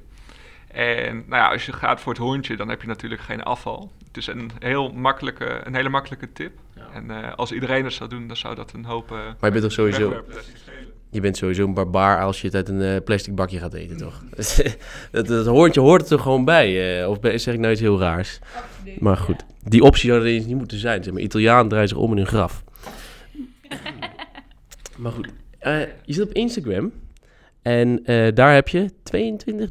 En 0.78 1.24
nou 1.26 1.42
ja, 1.42 1.48
als 1.48 1.66
je 1.66 1.72
gaat 1.72 2.00
voor 2.00 2.12
het 2.12 2.22
hoorntje, 2.22 2.56
dan 2.56 2.68
heb 2.68 2.80
je 2.80 2.86
natuurlijk 2.86 3.20
geen 3.20 3.42
afval. 3.42 3.92
Het 4.06 4.16
is 4.16 4.26
een, 4.26 4.50
heel 4.58 4.92
makkelijke, 4.92 5.60
een 5.64 5.74
hele 5.74 5.88
makkelijke 5.88 6.32
tip. 6.32 6.52
En 6.92 7.10
eh, 7.10 7.34
als 7.34 7.52
iedereen 7.52 7.84
het 7.84 7.92
zou 7.92 8.08
doen, 8.08 8.26
dan 8.26 8.36
zou 8.36 8.54
dat 8.54 8.72
een 8.72 8.84
hoop 8.84 9.10
eh 9.10 9.16
Maar 9.16 9.34
je 9.40 9.50
bent 9.50 9.62
toch 9.62 9.72
sowieso, 9.72 10.24
je 11.10 11.20
bent 11.20 11.36
sowieso 11.36 11.64
een 11.64 11.74
barbaar 11.74 12.22
als 12.22 12.40
je 12.40 12.46
het 12.46 12.56
uit 12.56 12.68
een 12.68 12.82
eh, 12.82 12.96
plastic 13.04 13.34
bakje 13.34 13.58
gaat 13.58 13.74
eten, 13.74 13.96
toch? 13.96 14.22
dat, 15.10 15.26
dat 15.26 15.46
hoortje 15.46 15.80
hoort 15.80 16.02
er 16.02 16.08
toch 16.08 16.22
gewoon 16.22 16.44
bij? 16.44 17.00
eh, 17.00 17.08
of 17.08 17.20
ben- 17.20 17.40
zeg 17.40 17.54
ik 17.54 17.60
nou 17.60 17.72
iets 17.72 17.80
heel 17.80 17.98
raars? 17.98 18.38
Maar 18.98 19.16
goed, 19.16 19.44
die 19.62 19.82
optie 19.82 20.08
zou 20.10 20.20
er 20.20 20.26
eens 20.26 20.46
niet 20.46 20.56
moeten 20.56 20.78
zijn. 20.78 21.04
Zeg 21.04 21.12
maar, 21.12 21.22
Italianen 21.22 21.68
draaien 21.68 21.88
zich 21.88 21.98
om 21.98 22.10
in 22.10 22.16
hun 22.16 22.26
graf. 22.26 22.64
maar 25.02 25.12
goed, 25.12 25.28
eh, 25.58 25.80
je 25.80 26.12
zit 26.12 26.24
op 26.24 26.32
Instagram. 26.32 26.92
En 27.68 28.04
eh, 28.04 28.34
daar 28.34 28.54
heb 28.54 28.68
je 28.68 28.90
22, 29.02 29.70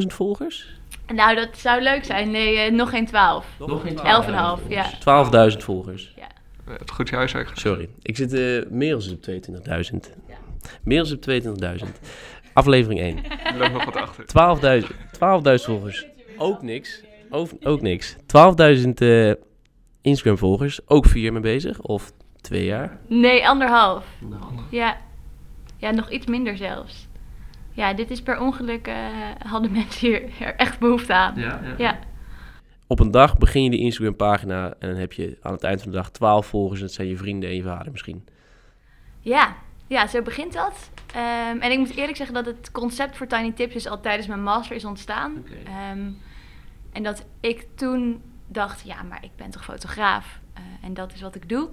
23.000 0.00 0.06
volgers? 0.06 0.66
Nou, 1.14 1.34
dat 1.34 1.48
zou 1.58 1.82
leuk 1.82 2.04
zijn. 2.04 2.30
Nee, 2.30 2.58
eh, 2.58 2.72
nog 2.72 2.90
geen 2.90 3.06
12. 3.06 3.46
Nog 3.58 3.82
geen 3.82 3.98
11,5, 3.98 4.68
ja. 4.68 4.90
12.000 5.50 5.64
volgers. 5.64 6.14
Eh, 6.16 6.74
Het 6.78 6.90
goed 6.90 7.10
huiswerk 7.10 7.48
gedaan. 7.48 7.62
Sorry, 7.62 7.88
ik 8.02 8.16
zit 8.16 8.32
uh, 8.32 8.62
Merels 8.70 9.12
op 9.12 9.18
22.000. 9.20 9.96
Merels 10.82 11.12
op 11.12 11.20
22.000. 11.30 11.86
Aflevering 12.52 13.00
1. 13.00 13.18
Er 13.44 13.58
loopt 13.58 13.72
nog 13.72 13.84
wat 13.84 13.96
achter. 13.96 14.24
12.000 14.82 14.90
12.000 15.58 15.64
volgers. 15.64 16.06
Ook 16.36 16.62
niks. 16.62 17.02
Ook, 17.30 17.50
ook 17.60 17.80
niks. 17.80 18.16
12.000 18.16 18.20
eh, 18.94 19.32
Instagram 20.02 20.38
volgers. 20.38 20.80
Ook 20.86 21.06
vier 21.06 21.32
mee 21.32 21.42
bezig. 21.42 21.80
Of 21.80 22.12
twee 22.40 22.64
jaar. 22.64 22.98
Nee, 23.06 23.48
anderhalf. 23.48 24.04
Ja. 24.70 24.96
ja, 25.76 25.90
nog 25.90 26.10
iets 26.10 26.26
minder 26.26 26.56
zelfs. 26.56 27.08
Ja, 27.76 27.92
dit 27.94 28.10
is 28.10 28.22
per 28.22 28.40
ongeluk, 28.40 28.86
eh, 28.86 28.94
hadden 29.46 29.72
mensen 29.72 30.08
hier 30.08 30.22
er 30.40 30.54
echt 30.54 30.78
behoefte 30.78 31.14
aan. 31.14 31.34
Ja, 31.78 31.98
Op 32.86 33.00
een 33.00 33.10
dag 33.10 33.38
begin 33.38 33.62
je 33.62 33.70
die 33.70 33.80
Instagram 33.80 34.16
pagina. 34.16 34.74
En 34.78 34.88
dan 34.88 34.98
heb 34.98 35.12
je 35.12 35.38
aan 35.42 35.52
het 35.52 35.62
eind 35.64 35.82
van 35.82 35.90
de 35.90 35.96
dag 35.96 36.10
12 36.10 36.46
volgers. 36.46 36.80
En 36.80 36.86
dat 36.86 36.94
zijn 36.94 37.08
je 37.08 37.16
vrienden 37.16 37.48
en 37.48 37.56
je 37.56 37.62
vader 37.62 37.92
misschien. 37.92 38.24
ja. 39.20 39.56
ja 39.86 40.06
zo 40.06 40.22
begint 40.22 40.52
dat. 40.52 40.90
Ehm, 41.14 41.58
en 41.60 41.70
ik 41.72 41.78
moet 41.78 41.96
eerlijk 41.96 42.16
zeggen 42.16 42.34
dat 42.34 42.46
het 42.46 42.70
concept 42.70 43.16
voor 43.16 43.26
Tiny 43.26 43.52
Tips 43.52 43.74
is 43.74 43.86
al 43.86 44.00
tijdens 44.00 44.26
mijn 44.26 44.42
master 44.42 44.76
is 44.76 44.84
ontstaan. 44.84 45.44
Ehm, 45.64 46.10
en 46.92 47.02
dat 47.02 47.26
ik 47.40 47.66
toen 47.74 48.22
dacht, 48.48 48.82
ja, 48.84 49.02
maar 49.02 49.24
ik 49.24 49.30
ben 49.36 49.50
toch 49.50 49.64
fotograaf. 49.64 50.40
eh, 50.54 50.62
en 50.82 50.94
dat 50.94 51.12
is 51.12 51.20
wat 51.20 51.34
ik 51.34 51.48
doe. 51.48 51.68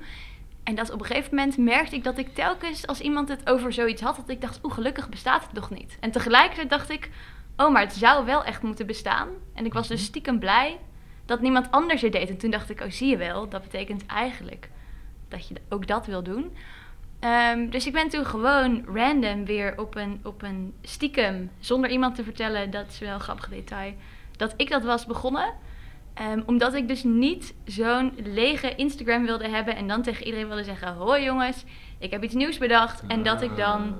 En 0.63 0.75
dat 0.75 0.91
op 0.91 0.99
een 0.99 1.05
gegeven 1.05 1.35
moment 1.35 1.57
merkte 1.57 1.95
ik 1.95 2.03
dat 2.03 2.17
ik 2.17 2.35
telkens 2.35 2.87
als 2.87 3.01
iemand 3.01 3.29
het 3.29 3.49
over 3.49 3.73
zoiets 3.73 4.01
had, 4.01 4.15
dat 4.15 4.29
ik 4.29 4.41
dacht, 4.41 4.59
oeh, 4.63 4.73
gelukkig 4.73 5.09
bestaat 5.09 5.43
het 5.43 5.53
nog 5.53 5.69
niet. 5.69 5.97
En 5.99 6.11
tegelijkertijd 6.11 6.69
dacht 6.69 6.89
ik, 6.89 7.09
oh, 7.57 7.71
maar 7.71 7.81
het 7.81 7.93
zou 7.93 8.25
wel 8.25 8.43
echt 8.43 8.61
moeten 8.61 8.87
bestaan. 8.87 9.29
En 9.53 9.65
ik 9.65 9.73
was 9.73 9.87
dus 9.87 10.03
stiekem 10.03 10.39
blij 10.39 10.79
dat 11.25 11.41
niemand 11.41 11.71
anders 11.71 12.01
het 12.01 12.11
deed. 12.11 12.29
En 12.29 12.37
toen 12.37 12.51
dacht 12.51 12.69
ik, 12.69 12.81
oh, 12.81 12.89
zie 12.89 13.09
je 13.09 13.17
wel, 13.17 13.49
dat 13.49 13.61
betekent 13.61 14.05
eigenlijk 14.05 14.69
dat 15.27 15.47
je 15.47 15.55
ook 15.69 15.87
dat 15.87 16.05
wil 16.05 16.23
doen. 16.23 16.55
Ehm, 17.19 17.69
dus 17.69 17.85
ik 17.85 17.93
ben 17.93 18.09
toen 18.09 18.25
gewoon 18.25 18.85
random 18.85 19.45
weer 19.45 19.79
op 19.79 19.95
een, 19.95 20.19
op 20.23 20.41
een 20.41 20.73
stiekem, 20.81 21.51
zonder 21.59 21.89
iemand 21.89 22.15
te 22.15 22.23
vertellen, 22.23 22.71
dat 22.71 22.87
is 22.87 22.99
wel 22.99 23.13
een 23.13 23.19
grappig 23.19 23.49
detail, 23.49 23.93
dat 24.37 24.53
ik 24.57 24.69
dat 24.69 24.83
was 24.83 25.05
begonnen. 25.05 25.53
Ehm, 26.13 26.41
omdat 26.45 26.73
ik 26.73 26.87
dus 26.87 27.03
niet 27.03 27.53
zo'n 27.65 28.13
lege 28.23 28.75
Instagram 28.75 29.25
wilde 29.25 29.49
hebben 29.49 29.75
en 29.75 29.87
dan 29.87 30.01
tegen 30.01 30.25
iedereen 30.25 30.47
wilde 30.47 30.63
zeggen: 30.63 30.93
Hoi 30.93 31.23
jongens, 31.23 31.63
ik 31.97 32.11
heb 32.11 32.23
iets 32.23 32.33
nieuws 32.33 32.57
bedacht. 32.57 33.03
En 33.07 33.23
dat 33.23 33.41
ik 33.41 33.55
dan 33.55 33.95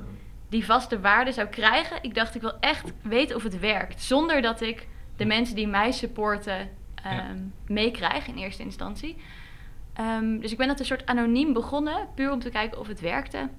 die 0.49 0.65
vaste 0.65 0.99
waarde 0.99 1.31
zou 1.31 1.47
krijgen. 1.47 1.97
Ik 2.01 2.13
dacht, 2.15 2.35
ik 2.35 2.41
wil 2.41 2.59
echt 2.59 2.93
weten 3.01 3.35
of 3.35 3.43
het 3.43 3.59
werkt. 3.59 4.01
Zonder 4.01 4.41
dat 4.41 4.61
ik 4.61 4.87
de 5.15 5.25
mensen 5.25 5.55
die 5.55 5.67
mij 5.67 5.91
supporten 5.91 6.69
ehm, 6.95 7.39
meekrijg 7.67 8.27
in 8.27 8.35
eerste 8.35 8.63
instantie. 8.63 9.17
Ehm, 9.93 10.39
dus 10.39 10.51
ik 10.51 10.57
ben 10.57 10.67
dat 10.67 10.79
een 10.79 10.85
soort 10.85 11.05
anoniem 11.05 11.53
begonnen, 11.53 12.07
puur 12.15 12.31
om 12.31 12.39
te 12.39 12.49
kijken 12.49 12.79
of 12.79 12.87
het 12.87 12.99
werkte. 12.99 13.49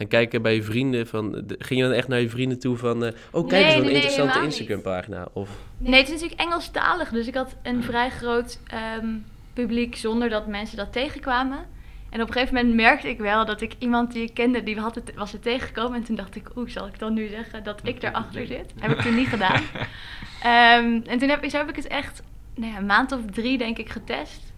En 0.00 0.08
kijken 0.08 0.42
bij 0.42 0.54
je 0.54 0.62
vrienden 0.62 1.06
van... 1.06 1.30
de- 1.32 1.56
ging 1.58 1.80
je 1.80 1.86
dan 1.86 1.94
echt 1.96 2.08
naar 2.08 2.20
je 2.20 2.28
vrienden 2.28 2.58
toe 2.58 2.76
van... 2.76 3.04
eh, 3.04 3.12
oh, 3.30 3.48
kijk 3.48 3.64
Nee, 3.66 3.76
nee, 3.76 3.90
interessante 3.92 4.20
helemaal 4.20 4.42
niet. 4.42 4.44
Instagram 4.58 4.82
pagina. 4.82 5.26
Of... 5.32 5.50
Nee, 5.78 6.00
het 6.00 6.06
is 6.08 6.12
natuurlijk 6.20 6.40
Engelstalig, 6.40 7.08
dus 7.08 7.26
ik 7.26 7.34
had 7.34 7.56
een 7.62 7.82
vrij 7.82 8.10
groot 8.10 8.58
ehm, 8.66 9.06
publiek 9.52 9.96
zonder 9.96 10.28
dat 10.28 10.46
mensen 10.46 10.76
dat 10.76 10.92
tegenkwamen. 10.92 11.58
En 12.10 12.20
op 12.22 12.26
een 12.26 12.32
gegeven 12.32 12.54
moment 12.54 12.74
merkte 12.74 13.08
ik 13.08 13.18
wel 13.18 13.44
dat 13.44 13.60
ik 13.60 13.72
iemand 13.78 14.12
die 14.12 14.22
ik 14.22 14.34
kende, 14.34 14.62
die 14.62 14.80
had 14.80 14.94
het, 14.94 15.12
was 15.14 15.32
er 15.32 15.40
tegengekomen. 15.40 15.94
En 15.98 16.04
toen 16.04 16.16
dacht 16.16 16.36
ik, 16.36 16.56
oeh, 16.56 16.68
zal 16.70 16.86
ik 16.86 16.98
dan 16.98 17.14
nu 17.14 17.28
zeggen 17.28 17.64
dat 17.64 17.80
ik 17.84 18.02
erachter 18.02 18.46
zit? 18.46 18.72
Heb 18.78 18.90
ik 18.90 19.00
toen 19.00 19.14
niet 19.14 19.28
gedaan. 19.28 19.62
Ehm, 20.42 21.00
en 21.06 21.18
toen 21.18 21.28
heb, 21.28 21.44
ik- 21.44 21.50
zo 21.50 21.56
heb 21.56 21.68
ik 21.68 21.76
het 21.76 21.86
echt 21.86 22.22
nou 22.54 22.72
ja, 22.72 22.78
een 22.78 22.86
maand 22.86 23.12
of 23.12 23.20
drie, 23.30 23.58
denk 23.58 23.78
ik, 23.78 23.88
getest. 23.88 24.52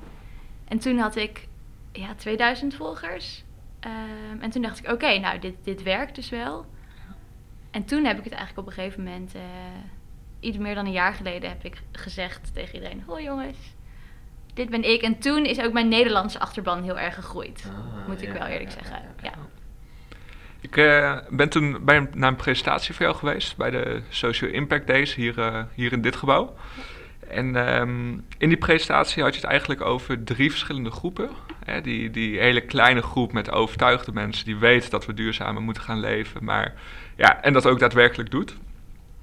En 0.69 0.79
toen 0.79 0.99
had 0.99 1.17
ik 1.17 1.47
ja, 1.93 2.15
2000 2.17 2.75
volgers. 2.75 3.45
Ehm, 3.83 4.41
en 4.41 4.51
toen 4.51 4.63
dacht 4.63 4.79
ik, 4.79 4.91
oké, 4.91 5.19
nou, 5.19 5.39
dit, 5.39 5.55
dit 5.63 5.83
werkt 5.83 6.15
dus 6.15 6.31
wel. 6.31 6.67
En 7.71 7.85
toen 7.85 8.05
heb 8.05 8.19
ik 8.19 8.25
het 8.25 8.33
eigenlijk 8.33 8.61
op 8.61 8.67
een 8.67 8.83
gegeven 8.83 9.03
moment, 9.05 9.35
eh, 9.35 9.41
iets 10.41 10.59
meer 10.59 10.75
dan 10.75 10.87
een 10.87 10.93
jaar 10.93 11.15
geleden, 11.15 11.49
heb 11.49 11.65
ik 11.65 11.83
gezegd 11.93 12.55
tegen 12.55 12.75
iedereen: 12.75 13.03
Hoi 13.07 13.25
jongens, 13.25 13.57
dit 14.55 14.71
ben 14.71 14.91
ik. 14.91 15.03
En 15.03 15.19
toen 15.19 15.45
is 15.45 15.61
ook 15.61 15.73
mijn 15.73 15.89
Nederlandse 15.89 16.39
achterban 16.39 16.83
heel 16.83 16.99
erg 16.99 17.15
gegroeid. 17.15 17.71
moet 18.07 18.23
ik 18.23 18.33
wel 18.33 18.47
eerlijk 18.47 18.71
zeggen. 18.71 19.03
Ja. 19.23 19.33
Ik 20.61 20.77
eh, 20.77 21.19
ben 21.31 21.49
toen 21.49 21.85
bij 21.85 21.97
een, 21.97 22.09
naar 22.15 22.29
een 22.29 22.37
presentatie 22.37 22.95
voor 22.95 23.05
jou 23.05 23.17
geweest 23.17 23.57
bij 23.57 23.71
de 23.71 24.03
Social 24.09 24.51
Impact 24.51 24.87
Days 24.87 25.15
hier, 25.15 25.39
eh, 25.39 25.63
hier 25.75 25.93
in 25.93 26.03
dit 26.03 26.17
gebouw. 26.17 26.55
En 27.29 27.57
ehm, 27.57 28.11
in 28.39 28.49
die 28.49 28.57
presentatie 28.57 29.23
had 29.23 29.35
je 29.35 29.41
het 29.41 29.51
eigenlijk 29.51 29.81
over 29.81 30.25
drie 30.25 30.51
verschillende 30.51 30.91
groepen. 30.91 31.31
Die, 31.83 32.11
die 32.11 32.39
hele 32.39 32.61
kleine 32.61 33.03
groep 33.03 33.33
met 33.33 33.51
overtuigde 33.51 34.13
mensen 34.13 34.45
die 34.45 34.57
weten 34.57 34.91
dat 34.91 35.07
we 35.07 35.15
duurzamer 35.15 35.63
moeten 35.63 35.83
gaan 35.83 36.01
leven. 36.01 36.45
Maar, 36.45 36.75
ja, 37.17 37.43
en 37.43 37.53
dat 37.53 37.67
ook 37.67 37.79
daadwerkelijk 37.79 38.31
doet. 38.31 38.57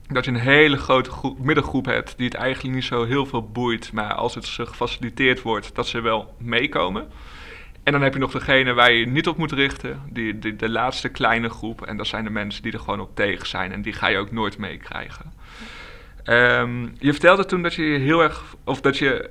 Dat 0.08 0.26
je 0.26 0.32
een 0.32 0.38
hele 0.38 0.78
grote 0.78 1.12
groep, 1.12 1.40
middengroep 1.40 1.86
hebt 1.86 2.18
die 2.18 2.26
het 2.26 2.36
eigenlijk 2.36 2.76
niet 2.76 2.84
zo 2.84 3.06
heel 3.06 3.26
veel 3.26 3.50
boeit. 3.50 3.94
Maar 3.94 4.14
als 4.14 4.36
het 4.36 4.46
ze 4.46 4.66
gefaciliteerd 4.66 5.42
wordt, 5.42 5.76
dat 5.76 5.88
ze 5.88 6.02
wel 6.02 6.36
meekomen. 6.38 7.08
En 7.84 7.92
dan 7.92 8.02
heb 8.02 8.14
je 8.14 8.20
nog 8.20 8.32
degene 8.32 8.74
waar 8.74 8.92
je 8.92 9.00
je 9.00 9.08
niet 9.08 9.28
op 9.28 9.38
moet 9.38 9.52
richten. 9.52 10.02
Die, 10.10 10.40
die, 10.40 10.56
de 10.56 10.70
laatste 10.70 11.10
kleine 11.10 11.50
groep. 11.50 11.82
En 11.82 11.98
dat 11.98 12.08
zijn 12.08 12.24
de 12.24 12.30
mensen 12.30 12.64
die 12.64 12.72
er 12.72 12.80
gewoon 12.80 13.00
op 13.00 13.16
tegen 13.16 13.48
zijn. 13.48 13.72
En 13.72 13.82
die 13.82 13.94
ga 13.94 14.08
je 14.08 14.18
ook 14.18 14.32
nooit 14.32 14.58
meekrijgen. 14.58 15.34
Ehm, 16.24 16.88
je 17.00 17.12
vertelde 17.12 17.46
toen 17.46 17.62
dat 17.62 17.74
je 17.74 17.84
heel 17.84 18.22
erg. 18.22 18.44
Of 18.64 18.82
dat 18.82 18.98
je 18.98 19.30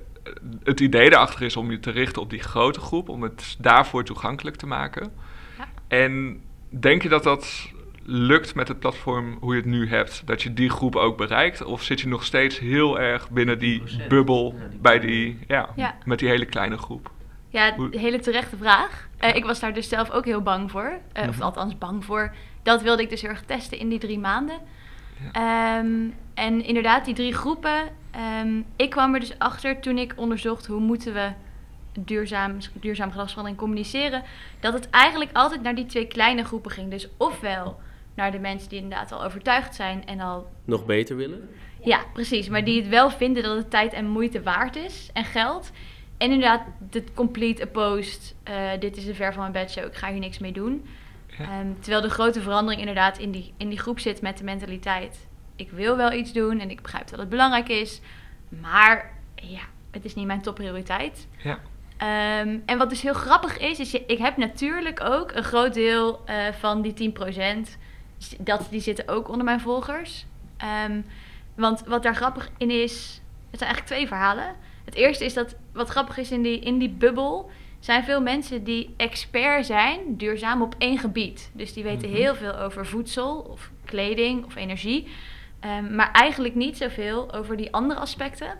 het 0.65 0.81
idee 0.81 1.11
daarachter 1.11 1.43
is 1.43 1.57
om 1.57 1.71
je 1.71 1.81
te 1.81 1.91
richten 1.91 2.23
op 2.23 2.31
die 2.31 2.43
grote 2.43 2.81
groep, 2.81 3.09
om 3.09 3.23
het 3.23 3.57
daarvoor 3.59 4.05
toegankelijk 4.05 4.57
te 4.57 4.67
maken. 4.67 5.13
Ja. 5.59 5.69
En 5.89 6.41
denk 6.69 7.03
je 7.03 7.09
dat 7.09 7.23
dat 7.23 7.69
lukt 8.11 8.55
met 8.55 8.69
het 8.69 8.79
platform 8.79 9.37
hoe 9.41 9.55
je 9.55 9.61
het 9.61 9.71
nu 9.71 9.89
hebt? 9.89 10.23
Dat 10.27 10.43
je 10.43 10.55
die 10.55 10.71
groep 10.71 10.97
ook 10.97 11.17
bereikt? 11.17 11.65
Of 11.65 11.83
zit 11.83 12.01
je 12.01 12.09
nog 12.09 12.25
steeds 12.25 12.59
heel 12.59 13.01
erg 13.01 13.31
binnen 13.31 13.59
die 13.59 13.83
10%. 13.83 14.09
bubbel 14.09 14.55
Ja, 14.59 14.65
bij 14.81 14.99
die, 15.01 15.39
ja, 15.47 15.69
Ja. 15.77 15.95
met 16.05 16.19
die 16.19 16.29
hele 16.29 16.45
kleine 16.47 16.79
groep? 16.79 17.11
Ja, 17.51 17.77
een 17.79 17.99
hele 17.99 18.19
terechte 18.19 18.57
vraag. 18.57 19.09
Eh, 19.17 19.35
ik 19.35 19.45
was 19.45 19.61
daar 19.61 19.75
dus 19.75 19.89
zelf 19.89 20.11
ook 20.11 20.25
heel 20.25 20.43
bang 20.43 20.71
voor. 20.71 20.99
Eh, 21.13 21.29
Of 21.29 21.35
Mhm. 21.35 21.43
althans 21.45 21.79
bang 21.79 22.05
voor. 22.05 22.35
Dat 22.63 22.83
wilde 22.83 23.03
ik 23.03 23.11
dus 23.11 23.21
heel 23.21 23.31
erg 23.31 23.43
testen 23.43 23.79
in 23.79 23.89
die 23.89 23.99
drie 23.99 24.19
maanden. 24.19 24.59
Ehm, 25.33 25.87
en 26.35 26.65
inderdaad, 26.65 27.05
die 27.05 27.15
drie 27.15 27.33
groepen. 27.35 27.89
Ehm, 28.11 28.61
ik 28.77 28.91
kwam 28.91 29.15
er 29.15 29.21
dus 29.21 29.39
achter 29.39 29.81
toen 29.81 29.99
ik 29.99 30.13
onderzocht 30.17 30.67
hoe 30.67 30.81
moeten 30.81 31.15
we 31.15 31.31
duurzaam, 31.99 32.57
duurzaam 32.73 33.09
gedragsverandering 33.09 33.61
communiceren. 33.61 34.23
Dat 34.61 34.73
het 34.73 34.91
eigenlijk 34.91 35.31
altijd 35.33 35.63
naar 35.63 35.75
die 35.75 35.87
twee 35.87 36.07
kleine 36.07 36.45
groepen 36.45 36.71
ging. 36.71 36.91
Dus 36.91 37.09
ofwel 37.17 37.79
naar 38.15 38.31
de 38.33 38.39
mensen 38.39 38.69
die 38.69 38.81
inderdaad 38.81 39.13
al 39.13 39.25
overtuigd 39.25 39.75
zijn 39.75 40.07
en 40.07 40.21
al 40.21 40.51
Nog 40.65 40.87
beter 40.87 41.17
willen? 41.17 41.49
ja, 41.83 42.01
precies. 42.13 42.49
Maar 42.49 42.65
die 42.65 42.81
het 42.81 42.89
wel 42.91 43.11
vinden 43.11 43.43
dat 43.43 43.57
het 43.57 43.71
tijd 43.71 43.93
en 43.93 44.07
moeite 44.09 44.43
waard 44.43 44.77
is 44.77 45.11
en 45.13 45.25
geld. 45.25 45.71
En 46.19 46.31
inderdaad, 46.31 46.63
de 46.91 47.05
complete 47.15 47.63
opposed. 47.63 48.35
eh, 48.43 48.55
dit 48.79 48.97
is 48.97 49.05
de 49.05 49.15
ver 49.15 49.33
van 49.33 49.41
mijn 49.41 49.53
bedshow, 49.53 49.85
ik 49.85 49.95
ga 49.95 50.11
hier 50.11 50.19
niks 50.21 50.39
mee 50.39 50.53
doen. 50.53 50.87
Ja. 51.39 51.45
Ehm, 51.45 51.67
terwijl 51.81 52.03
de 52.03 52.11
grote 52.11 52.41
verandering 52.41 52.81
inderdaad 52.81 53.19
in 53.19 53.31
die, 53.31 53.53
in 53.57 53.69
die 53.69 53.79
groep 53.79 53.99
zit 54.01 54.21
met 54.23 54.39
de 54.39 54.45
mentaliteit. 54.45 55.28
Ik 55.59 55.71
wil 55.71 55.97
wel 55.97 56.13
iets 56.13 56.33
doen 56.33 56.61
en 56.61 56.71
ik 56.71 56.83
begrijp 56.83 57.09
dat 57.11 57.19
het 57.19 57.29
belangrijk 57.29 57.69
is. 57.69 58.01
Maar 58.49 59.13
ja, 59.35 59.61
het 59.91 60.05
is 60.05 60.15
niet 60.15 60.27
mijn 60.27 60.43
topprioriteit. 60.43 61.27
Ja. 61.43 61.59
Ehm, 61.97 62.57
en 62.67 62.79
wat 62.79 62.89
dus 62.91 63.03
heel 63.03 63.15
grappig 63.15 63.59
is, 63.59 63.79
is 63.79 63.91
je, 63.91 64.05
ik 64.07 64.19
heb 64.19 64.37
natuurlijk 64.37 65.01
ook 65.05 65.33
een 65.33 65.45
groot 65.45 65.75
deel 65.75 66.21
eh, 66.25 66.53
van 66.59 66.83
die 66.83 66.95
10%. 66.95 67.79
s- 68.19 68.35
Dat, 68.39 68.67
die 68.71 68.81
zitten 68.81 69.09
ook 69.09 69.29
onder 69.29 69.45
mijn 69.45 69.61
volgers. 69.61 70.27
Ehm, 70.57 71.01
want 71.55 71.83
wat 71.87 72.03
daar 72.03 72.15
grappig 72.17 72.49
in 72.59 72.71
is, 72.71 73.21
het 73.51 73.59
zijn 73.59 73.71
eigenlijk 73.71 73.87
twee 73.87 74.07
verhalen. 74.07 74.55
Het 74.85 74.95
eerste 74.95 75.25
is 75.25 75.35
dat 75.35 75.57
wat 75.73 75.89
grappig 75.89 76.17
is 76.19 76.31
in 76.31 76.43
die, 76.43 76.59
in 76.61 76.79
die 76.79 76.89
bubbel, 76.91 77.51
zijn 77.79 78.05
veel 78.05 78.21
mensen 78.21 78.65
die 78.65 78.95
expert 78.97 79.67
zijn, 79.67 79.99
duurzaam 80.17 80.63
op 80.63 80.75
één 80.79 80.99
gebied. 80.99 81.51
Dus 81.53 81.73
die 81.73 81.85
weten 81.85 82.09
Mhm. 82.09 82.19
heel 82.19 82.35
veel 82.35 82.57
over 82.59 82.87
voedsel 82.87 83.39
of 83.39 83.71
kleding 83.85 84.45
of 84.45 84.57
energie. 84.57 85.09
Ehm, 85.61 85.95
maar 85.95 86.13
eigenlijk 86.13 86.55
niet 86.55 86.77
zoveel 86.77 87.33
over 87.33 87.57
die 87.57 87.73
andere 87.73 88.01
aspecten. 88.01 88.59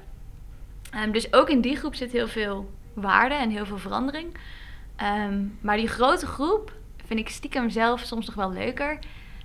Ehm, 0.91 1.11
dus 1.11 1.33
ook 1.33 1.49
in 1.51 1.61
die 1.61 1.77
groep 1.77 1.95
zit 1.95 2.13
heel 2.13 2.29
veel 2.29 2.71
waarde 2.95 3.35
en 3.35 3.51
heel 3.51 3.67
veel 3.67 3.79
verandering. 3.79 4.37
Ehm, 4.97 5.45
maar 5.61 5.77
die 5.77 5.89
grote 5.89 6.27
groep 6.27 6.73
vind 7.07 7.21
ik 7.21 7.29
stiekem 7.29 7.71
zelf 7.71 8.01
soms 8.01 8.27
nog 8.27 8.35
wel 8.35 8.53
leuker. 8.53 8.99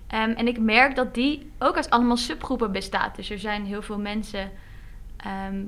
En 0.08 0.48
ik 0.48 0.60
merk 0.60 0.96
dat 0.96 1.14
die 1.14 1.52
ook 1.60 1.76
uit 1.76 1.90
allemaal 1.90 2.18
subgroepen 2.18 2.72
bestaat. 2.72 3.16
Dus 3.16 3.30
er 3.30 3.40
zijn 3.40 3.66
heel 3.66 3.82
veel 3.82 4.00
mensen 4.00 4.52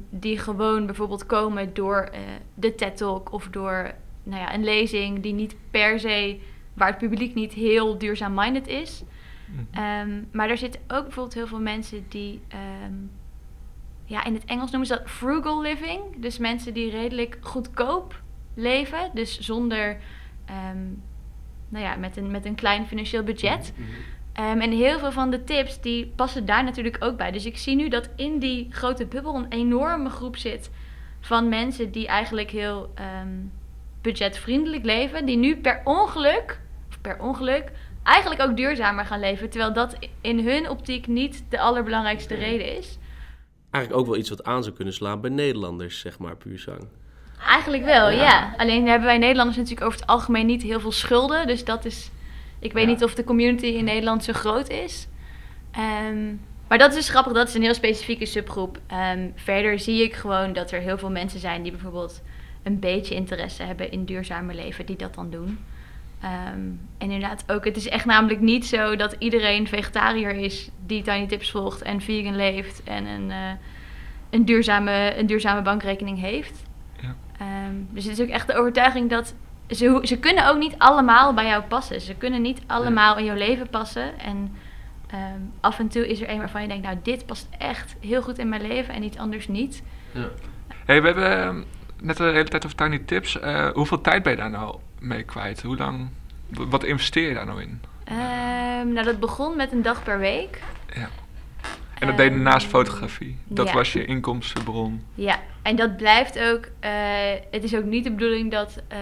die 0.09 0.39
gewoon 0.39 0.85
bijvoorbeeld 0.85 1.25
komen 1.25 1.73
door 1.73 2.09
eh, 2.11 2.19
de 2.53 2.75
TED 2.75 2.97
Talk 2.97 3.31
of 3.31 3.47
door 3.47 3.93
nou 4.23 4.41
ja, 4.41 4.53
een 4.53 4.63
lezing 4.63 5.21
die 5.21 5.33
niet 5.33 5.55
per 5.71 5.99
se, 5.99 6.39
waar 6.73 6.87
het 6.87 6.97
publiek 6.97 7.35
niet 7.35 7.53
heel 7.53 7.97
duurzaam-minded 7.97 8.67
is. 8.67 9.03
Mhm. 9.45 9.61
Ehm, 9.71 10.23
maar 10.31 10.49
er 10.49 10.57
zitten 10.57 10.81
ook 10.81 11.03
bijvoorbeeld 11.03 11.33
heel 11.33 11.47
veel 11.47 11.59
mensen 11.59 12.05
die, 12.09 12.41
ehm, 12.47 12.93
ja, 14.05 14.23
in 14.23 14.33
het 14.33 14.45
Engels 14.45 14.71
noemen 14.71 14.87
ze 14.87 14.97
dat 14.97 15.09
frugal 15.09 15.61
living. 15.61 15.99
Dus 16.17 16.37
mensen 16.37 16.73
die 16.73 16.89
redelijk 16.89 17.37
goedkoop 17.41 18.21
leven, 18.53 19.11
dus 19.13 19.39
zonder, 19.39 19.97
ehm, 20.45 20.83
nou 21.69 21.85
ja, 21.85 21.95
met 21.95 22.17
een, 22.17 22.31
met 22.31 22.45
een 22.45 22.55
klein 22.55 22.87
financieel 22.87 23.23
budget. 23.23 23.73
Ehm, 24.33 24.59
en 24.59 24.71
heel 24.71 24.99
veel 24.99 25.11
van 25.11 25.29
de 25.29 25.43
tips 25.43 25.81
die 25.81 26.07
passen 26.15 26.45
daar 26.45 26.63
natuurlijk 26.63 26.97
ook 26.99 27.17
bij. 27.17 27.31
Dus 27.31 27.45
ik 27.45 27.57
zie 27.57 27.75
nu 27.75 27.89
dat 27.89 28.09
in 28.15 28.39
die 28.39 28.67
grote 28.69 29.05
bubbel 29.05 29.35
een 29.35 29.49
enorme 29.49 30.09
groep 30.09 30.37
zit 30.37 30.69
van 31.19 31.49
mensen 31.49 31.91
die 31.91 32.07
eigenlijk 32.07 32.51
heel 32.51 32.93
budgetvriendelijk 34.05 34.85
leven, 34.85 35.25
die 35.25 35.37
nu 35.37 35.57
per 35.57 35.81
ongeluk, 35.83 36.59
of 36.87 37.01
per 37.01 37.19
ongeluk, 37.19 37.71
eigenlijk 38.05 38.41
ook 38.41 38.57
duurzamer 38.57 39.05
gaan 39.05 39.19
leven. 39.19 39.49
Terwijl 39.49 39.73
dat 39.73 39.95
in 40.21 40.39
hun 40.47 40.69
optiek 40.69 41.07
niet 41.07 41.43
de 41.49 41.59
allerbelangrijkste 41.59 42.35
reden 42.35 42.77
is. 42.77 42.97
Eigenlijk 43.71 44.03
ook 44.03 44.09
wel 44.11 44.19
iets 44.19 44.29
wat 44.29 44.43
aan 44.43 44.63
zou 44.63 44.75
kunnen 44.75 44.93
slaan 44.93 45.21
bij 45.21 45.29
Nederlanders, 45.29 45.99
zeg 45.99 46.19
maar, 46.19 46.35
puur 46.37 46.59
zang. 46.59 46.87
Eigenlijk 47.47 47.83
wel, 47.85 48.09
Ja. 48.09 48.21
ja. 48.23 48.53
Alleen 48.57 48.87
hebben 48.87 49.07
wij 49.07 49.17
Nederlanders 49.17 49.57
natuurlijk 49.57 49.85
over 49.85 49.99
het 49.99 50.09
algemeen 50.09 50.45
niet 50.45 50.63
heel 50.63 50.79
veel 50.79 50.91
schulden. 50.91 51.47
Dus 51.47 51.65
dat 51.65 51.85
is. 51.85 52.11
Ik 52.59 52.73
weet 52.73 52.83
Ja. 52.85 52.89
niet 52.89 53.03
of 53.03 53.15
de 53.15 53.23
community 53.23 53.65
in 53.65 53.83
Nederland 53.85 54.23
zo 54.23 54.33
groot 54.33 54.69
is. 54.69 55.07
Ehm, 55.71 56.33
maar 56.67 56.77
dat 56.77 56.89
is 56.89 56.95
dus 56.95 57.09
grappig, 57.09 57.33
dat 57.33 57.47
is 57.47 57.53
een 57.53 57.61
heel 57.61 57.73
specifieke 57.73 58.25
subgroep. 58.25 58.79
Ehm, 58.87 59.29
verder 59.35 59.79
zie 59.79 60.03
ik 60.03 60.13
gewoon 60.13 60.53
dat 60.53 60.71
er 60.71 60.79
heel 60.81 60.97
veel 60.97 61.11
mensen 61.11 61.39
zijn 61.39 61.61
die 61.63 61.71
bijvoorbeeld 61.71 62.21
een 62.63 62.79
beetje 62.79 63.15
interesse 63.15 63.63
hebben 63.63 63.91
in 63.91 64.05
duurzamer 64.05 64.55
leven, 64.55 64.85
die 64.85 64.95
dat 64.95 65.15
dan 65.15 65.29
doen. 65.29 65.59
Ehm, 66.21 66.59
en 66.97 67.11
inderdaad 67.11 67.43
ook, 67.47 67.65
het 67.65 67.77
is 67.77 67.87
echt 67.87 68.05
namelijk 68.05 68.39
niet 68.39 68.65
zo 68.65 68.95
dat 68.95 69.15
iedereen 69.19 69.67
vegetariër 69.67 70.35
is 70.35 70.69
die 70.85 71.01
Tiny 71.01 71.27
Tips 71.27 71.51
volgt 71.51 71.81
en 71.81 72.01
vegan 72.01 72.35
leeft 72.35 72.83
en 72.83 73.05
een, 73.05 73.31
eh, 73.31 73.37
een, 74.29 74.45
duurzame, 74.45 75.13
een 75.17 75.25
duurzame 75.25 75.61
bankrekening 75.61 76.19
heeft. 76.19 76.63
Ja. 77.01 77.15
Ehm, 77.39 77.75
dus 77.89 78.03
het 78.03 78.19
is 78.19 78.25
ook 78.25 78.31
echt 78.31 78.47
de 78.47 78.55
overtuiging 78.55 79.09
dat 79.09 79.35
ze, 79.69 79.99
ze 80.03 80.19
kunnen 80.19 80.47
ook 80.47 80.57
niet 80.57 80.75
allemaal 80.77 81.33
bij 81.33 81.45
jou 81.45 81.63
passen. 81.63 82.01
Ze 82.01 82.15
kunnen 82.15 82.41
niet 82.41 82.61
allemaal 82.67 83.17
in 83.17 83.25
jouw 83.25 83.35
leven 83.35 83.69
passen. 83.69 84.19
En 84.19 84.55
ehm, 85.07 85.39
af 85.59 85.79
en 85.79 85.87
toe 85.87 86.07
is 86.07 86.21
er 86.21 86.29
een 86.29 86.37
waarvan 86.37 86.61
je 86.61 86.67
denkt, 86.67 86.83
nou 86.83 86.97
dit 87.03 87.25
past 87.25 87.47
echt 87.57 87.95
heel 87.99 88.21
goed 88.21 88.37
in 88.37 88.49
mijn 88.49 88.67
leven 88.67 88.93
en 88.93 89.03
iets 89.03 89.17
anders 89.17 89.47
niet. 89.47 89.83
Hey, 90.85 91.01
we 91.01 91.07
hebben 91.07 91.65
net 92.01 92.17
de 92.17 92.23
hele 92.23 92.43
tijd 92.43 92.65
over 92.65 92.77
Tiny 92.77 92.99
Tips. 92.99 93.39
Eh, 93.39 93.67
hoeveel 93.69 94.01
tijd 94.01 94.23
ben 94.23 94.31
je 94.31 94.37
daar 94.37 94.49
nou 94.49 94.75
mee 95.05 95.23
kwijt? 95.23 95.61
Hoe 95.61 95.77
lang, 95.77 96.09
wat 96.49 96.83
investeer 96.83 97.27
je 97.27 97.33
daar 97.33 97.45
nou 97.45 97.61
in? 97.61 97.81
Ehm, 98.03 98.93
nou, 98.93 99.03
dat 99.03 99.19
begon 99.19 99.55
met 99.55 99.71
een 99.71 99.81
dag 99.81 100.03
per 100.03 100.19
week. 100.19 100.61
Ja. 100.93 101.09
En 101.99 102.07
dat 102.07 102.17
deed 102.17 102.31
je 102.31 102.39
naast 102.39 102.67
fotografie. 102.67 103.37
Dat 103.47 103.67
ja. 103.67 103.73
was 103.73 103.93
je 103.93 104.05
inkomstenbron. 104.05 105.03
Ja, 105.13 105.39
en 105.61 105.75
dat 105.75 105.97
blijft 105.97 106.39
ook. 106.39 106.67
eh, 106.79 106.91
het 107.51 107.63
is 107.63 107.75
ook 107.75 107.83
niet 107.83 108.03
de 108.03 108.11
bedoeling 108.11 108.51
dat, 108.51 108.81
eh, 108.87 108.99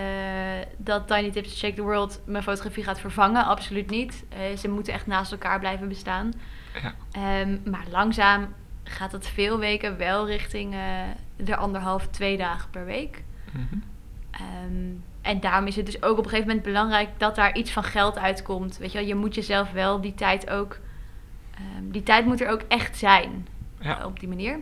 dat 0.77 1.07
Tiny 1.07 1.31
Tips 1.31 1.49
to 1.49 1.55
Shake 1.55 1.75
the 1.75 1.81
World 1.81 2.21
mijn 2.25 2.43
fotografie 2.43 2.83
gaat 2.83 2.99
vervangen. 2.99 3.45
Absoluut 3.45 3.89
niet. 3.89 4.23
Eh, 4.29 4.57
ze 4.57 4.69
moeten 4.69 4.93
echt 4.93 5.07
naast 5.07 5.31
elkaar 5.31 5.59
blijven 5.59 5.87
bestaan. 5.87 6.33
Ja. 6.81 6.93
Ehm, 7.11 7.57
maar 7.69 7.85
langzaam 7.91 8.53
gaat 8.83 9.11
het 9.11 9.27
veel 9.27 9.59
weken 9.59 9.97
wel 9.97 10.27
richting 10.27 10.75
de 11.35 11.55
anderhalf, 11.55 12.07
twee 12.07 12.37
dagen 12.37 12.69
per 12.69 12.85
week. 12.85 13.23
Ehm, 14.31 14.91
en 15.23 15.39
daarom 15.39 15.67
is 15.67 15.75
het 15.75 15.85
dus 15.85 16.03
ook 16.03 16.17
op 16.17 16.23
een 16.23 16.29
gegeven 16.29 16.47
moment 16.47 16.65
belangrijk 16.65 17.09
dat 17.17 17.35
daar 17.35 17.55
iets 17.55 17.71
van 17.71 17.83
geld 17.83 18.17
uitkomt. 18.17 18.77
Weet 18.77 18.91
je, 18.91 18.97
wel, 18.97 19.07
je 19.07 19.15
moet 19.15 19.35
jezelf 19.35 19.71
wel 19.71 20.01
die 20.01 20.13
tijd 20.13 20.49
ook. 20.49 20.77
ehm, 21.55 21.91
die 21.91 22.03
tijd 22.03 22.25
moet 22.25 22.41
er 22.41 22.49
ook 22.49 22.61
echt 22.67 22.97
zijn. 22.97 23.47
Ja. 23.79 23.99
eh, 23.99 24.05
op 24.05 24.19
die 24.19 24.29
manier. 24.29 24.59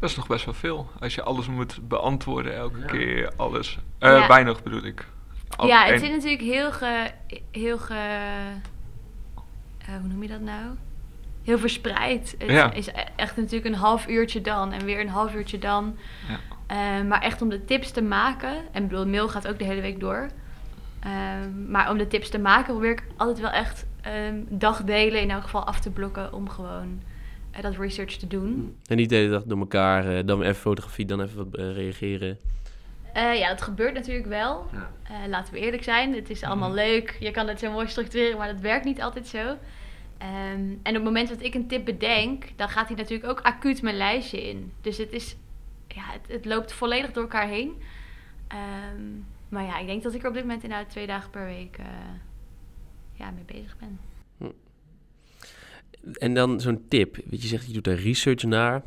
Dat 0.00 0.10
is 0.10 0.16
nog 0.16 0.26
best 0.26 0.44
wel 0.44 0.54
veel. 0.54 0.88
Als 1.00 1.14
je 1.14 1.22
alles 1.22 1.46
moet 1.46 1.88
beantwoorden 1.88 2.54
elke 2.56 2.78
Ja. 2.78 2.84
keer, 2.86 3.32
alles. 3.36 3.78
Eh, 3.98 4.10
Ja. 4.18 4.26
Weinig 4.28 4.62
bedoel 4.62 4.84
ik. 4.84 5.06
Al- 5.56 5.66
ja, 5.66 5.84
het 5.84 6.00
zit 6.00 6.10
natuurlijk 6.12 6.42
heel 6.42 6.72
ge... 6.72 7.10
Heel 7.50 7.78
ge 7.78 7.94
eh, 9.78 9.94
hoe 10.00 10.08
noem 10.08 10.22
je 10.22 10.28
dat 10.28 10.40
nou? 10.40 10.64
Heel 11.44 11.58
verspreid. 11.58 12.34
Het 12.38 12.50
Ja. 12.50 12.72
is 12.72 12.86
e- 12.86 12.92
echt 13.16 13.36
natuurlijk 13.36 13.64
een 13.64 13.74
half 13.80 14.08
uurtje 14.08 14.40
dan 14.40 14.72
en 14.72 14.84
weer 14.84 15.00
een 15.00 15.08
half 15.08 15.34
uurtje 15.34 15.58
dan. 15.58 15.96
Ja. 16.28 16.38
Eh, 16.66 16.76
maar 17.08 17.20
echt 17.22 17.42
om 17.42 17.48
de 17.48 17.64
tips 17.64 17.90
te 17.90 18.02
maken... 18.02 18.56
En 18.72 18.82
ik 18.82 18.88
bedoel, 18.88 19.04
de 19.04 19.10
mail 19.10 19.28
gaat 19.28 19.48
ook 19.48 19.58
de 19.58 19.64
hele 19.64 19.80
week 19.80 20.00
door. 20.00 20.28
Ehm, 21.00 21.70
maar 21.70 21.90
om 21.90 21.98
de 21.98 22.06
tips 22.06 22.28
te 22.28 22.38
maken 22.38 22.72
probeer 22.72 22.90
ik 22.90 23.02
altijd 23.16 23.40
wel 23.40 23.50
echt 23.50 23.86
ehm, 24.00 24.36
dagdelen 24.48 25.20
in 25.20 25.30
elk 25.30 25.42
geval 25.42 25.64
af 25.64 25.80
te 25.80 25.90
blokken... 25.90 26.32
om 26.32 26.48
gewoon 26.48 27.02
eh, 27.50 27.62
dat 27.62 27.76
research 27.76 28.12
te 28.16 28.26
doen. 28.26 28.76
En 28.86 28.96
niet 28.96 29.08
de 29.08 29.14
hele 29.14 29.30
dag 29.30 29.42
door 29.44 29.58
elkaar, 29.58 30.16
eh, 30.16 30.26
dan 30.26 30.42
even 30.42 30.54
fotografie, 30.54 31.06
dan 31.06 31.20
even 31.20 31.36
wat 31.36 31.54
eh, 31.56 31.74
reageren. 31.74 32.38
Eh, 33.12 33.38
ja, 33.38 33.48
dat 33.48 33.62
gebeurt 33.62 33.94
natuurlijk 33.94 34.26
wel. 34.26 34.66
Ja. 34.72 34.90
Eh, 35.02 35.28
laten 35.28 35.52
we 35.54 35.60
eerlijk 35.60 35.82
zijn, 35.82 36.14
het 36.14 36.30
is 36.30 36.42
allemaal 36.42 36.68
Mhm. 36.68 36.78
leuk. 36.78 37.16
Je 37.20 37.30
kan 37.30 37.48
het 37.48 37.58
zo 37.58 37.70
mooi 37.72 37.88
structureren, 37.88 38.38
maar 38.38 38.52
dat 38.52 38.60
werkt 38.60 38.84
niet 38.84 39.02
altijd 39.02 39.26
zo. 39.26 39.56
Ehm, 40.18 40.60
en 40.60 40.76
op 40.88 40.94
het 40.94 41.02
moment 41.04 41.28
dat 41.28 41.42
ik 41.42 41.54
een 41.54 41.66
tip 41.66 41.84
bedenk, 41.84 42.44
dan 42.56 42.68
gaat 42.68 42.88
hij 42.88 42.96
natuurlijk 42.96 43.30
ook 43.30 43.40
acuut 43.40 43.82
mijn 43.82 43.96
lijstje 43.96 44.48
in. 44.48 44.72
Dus 44.80 44.98
het, 44.98 45.12
is, 45.12 45.36
ja, 45.94 46.02
het, 46.12 46.28
het 46.28 46.44
loopt 46.44 46.72
volledig 46.72 47.12
door 47.12 47.22
elkaar 47.22 47.48
heen. 47.48 47.82
Ehm, 48.48 49.02
maar 49.48 49.64
ja, 49.64 49.78
ik 49.78 49.86
denk 49.86 50.02
dat 50.02 50.14
ik 50.14 50.22
er 50.22 50.28
op 50.28 50.34
dit 50.34 50.42
moment 50.42 50.62
inderdaad 50.62 50.90
twee 50.90 51.06
dagen 51.06 51.30
per 51.30 51.44
week 51.44 51.76
eh, 51.78 51.86
ja, 53.12 53.30
mee 53.30 53.44
bezig 53.44 53.76
ben. 53.78 53.98
En 56.12 56.34
dan 56.34 56.60
zo'n 56.60 56.84
tip. 56.88 57.16
Weet 57.24 57.42
je, 57.42 57.48
zegt 57.48 57.66
je 57.66 57.72
doet 57.72 57.86
er 57.86 57.96
research 57.96 58.42
naar. 58.42 58.82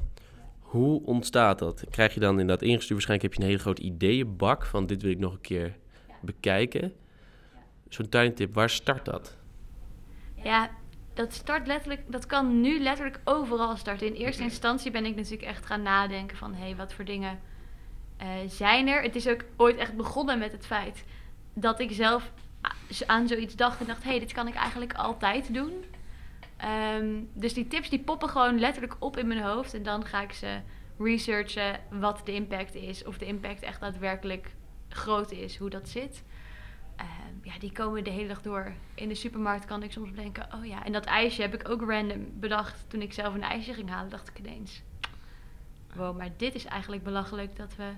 Hoe 0.60 1.04
ontstaat 1.04 1.60
dat? 1.60 1.84
Krijg 1.90 2.14
je 2.14 2.20
dan 2.20 2.40
inderdaad 2.40 2.62
ingestuurd? 2.62 2.92
Waarschijnlijk 2.92 3.30
heb 3.30 3.34
je 3.34 3.40
een 3.42 3.50
hele 3.50 3.64
grote 3.64 3.82
ideeënbak 3.82 4.66
van 4.66 4.86
dit 4.86 5.02
wil 5.02 5.12
ik 5.12 5.20
nog 5.20 5.34
een 5.34 5.42
keer 5.42 5.76
bekijken. 6.22 6.94
Zo'n 7.90 8.10
tiny 8.10 8.30
tip, 8.30 8.54
waar 8.54 8.70
start 8.70 9.06
dat? 9.06 9.38
Ja, 10.36 10.70
dat 11.18 11.34
start 11.34 11.68
letterlijk, 11.68 12.02
dat 12.08 12.26
kan 12.26 12.62
nu 12.62 12.80
letterlijk 12.80 13.20
overal 13.24 13.78
starten. 13.78 14.08
In 14.08 14.14
eerste 14.14 14.44
instantie 14.44 14.92
ben 14.92 15.06
ik 15.06 15.16
natuurlijk 15.16 15.44
echt 15.44 15.66
gaan 15.66 15.82
nadenken 15.82 16.38
van, 16.38 16.54
hé, 16.54 16.64
hey, 16.64 16.76
wat 16.76 16.94
voor 16.94 17.06
dingen 17.06 17.40
eh, 18.18 18.28
zijn 18.48 18.88
er? 18.88 19.02
Het 19.02 19.16
is 19.16 19.28
ook 19.28 19.44
ooit 19.56 19.78
echt 19.78 19.96
begonnen 19.96 20.40
met 20.40 20.52
het 20.52 20.66
feit 20.66 21.04
dat 21.54 21.80
ik 21.80 21.92
zelf 21.92 22.32
aan 23.06 23.28
zoiets 23.28 23.56
dacht 23.56 23.80
en 23.80 23.86
dacht, 23.86 24.04
hé, 24.04 24.10
hey, 24.10 24.20
dit 24.20 24.32
kan 24.32 24.48
ik 24.48 24.56
eigenlijk 24.56 24.94
altijd 24.94 25.54
doen. 25.54 25.84
Ehm, 26.58 27.24
dus 27.34 27.54
die 27.54 27.68
tips 27.68 27.90
die 27.90 28.00
poppen 28.00 28.30
gewoon 28.30 28.60
letterlijk 28.60 28.96
op 29.00 29.18
in 29.18 29.28
mijn 29.28 29.44
hoofd 29.44 29.74
en 29.74 29.84
dan 29.84 30.06
ga 30.06 30.22
ik 30.22 30.32
ze 30.32 30.60
researchen 31.00 31.80
wat 31.90 32.22
de 32.26 32.34
impact 32.34 32.76
is, 32.76 33.04
of 33.04 33.18
de 33.18 33.26
impact 33.26 33.62
echt 33.62 33.80
daadwerkelijk 33.80 34.52
groot 34.90 35.32
is, 35.32 35.58
hoe 35.58 35.70
dat 35.70 35.90
zit. 35.90 36.24
Ehm, 36.98 37.36
ja, 37.42 37.60
die 37.60 37.72
komen 37.72 38.04
de 38.04 38.10
hele 38.10 38.28
dag 38.28 38.42
door. 38.42 38.74
In 38.96 39.08
de 39.08 39.16
supermarkt 39.16 39.66
kan 39.66 39.84
ik 39.84 39.92
soms 39.92 40.12
denken, 40.14 40.48
oh 40.54 40.66
ja, 40.66 40.86
en 40.86 40.92
dat 40.92 41.06
ijsje 41.06 41.42
heb 41.42 41.54
ik 41.54 41.70
ook 41.70 41.90
random 41.90 42.40
bedacht 42.40 42.86
toen 42.88 43.02
ik 43.02 43.14
zelf 43.14 43.34
een 43.34 43.44
ijsje 43.44 43.74
ging 43.74 43.90
halen, 43.90 44.10
dacht 44.10 44.30
ik 44.30 44.40
ineens. 44.40 44.82
Wow, 45.96 46.18
maar 46.18 46.30
dit 46.38 46.56
is 46.56 46.66
eigenlijk 46.66 47.04
belachelijk 47.04 47.56
dat 47.56 47.76
we, 47.76 47.92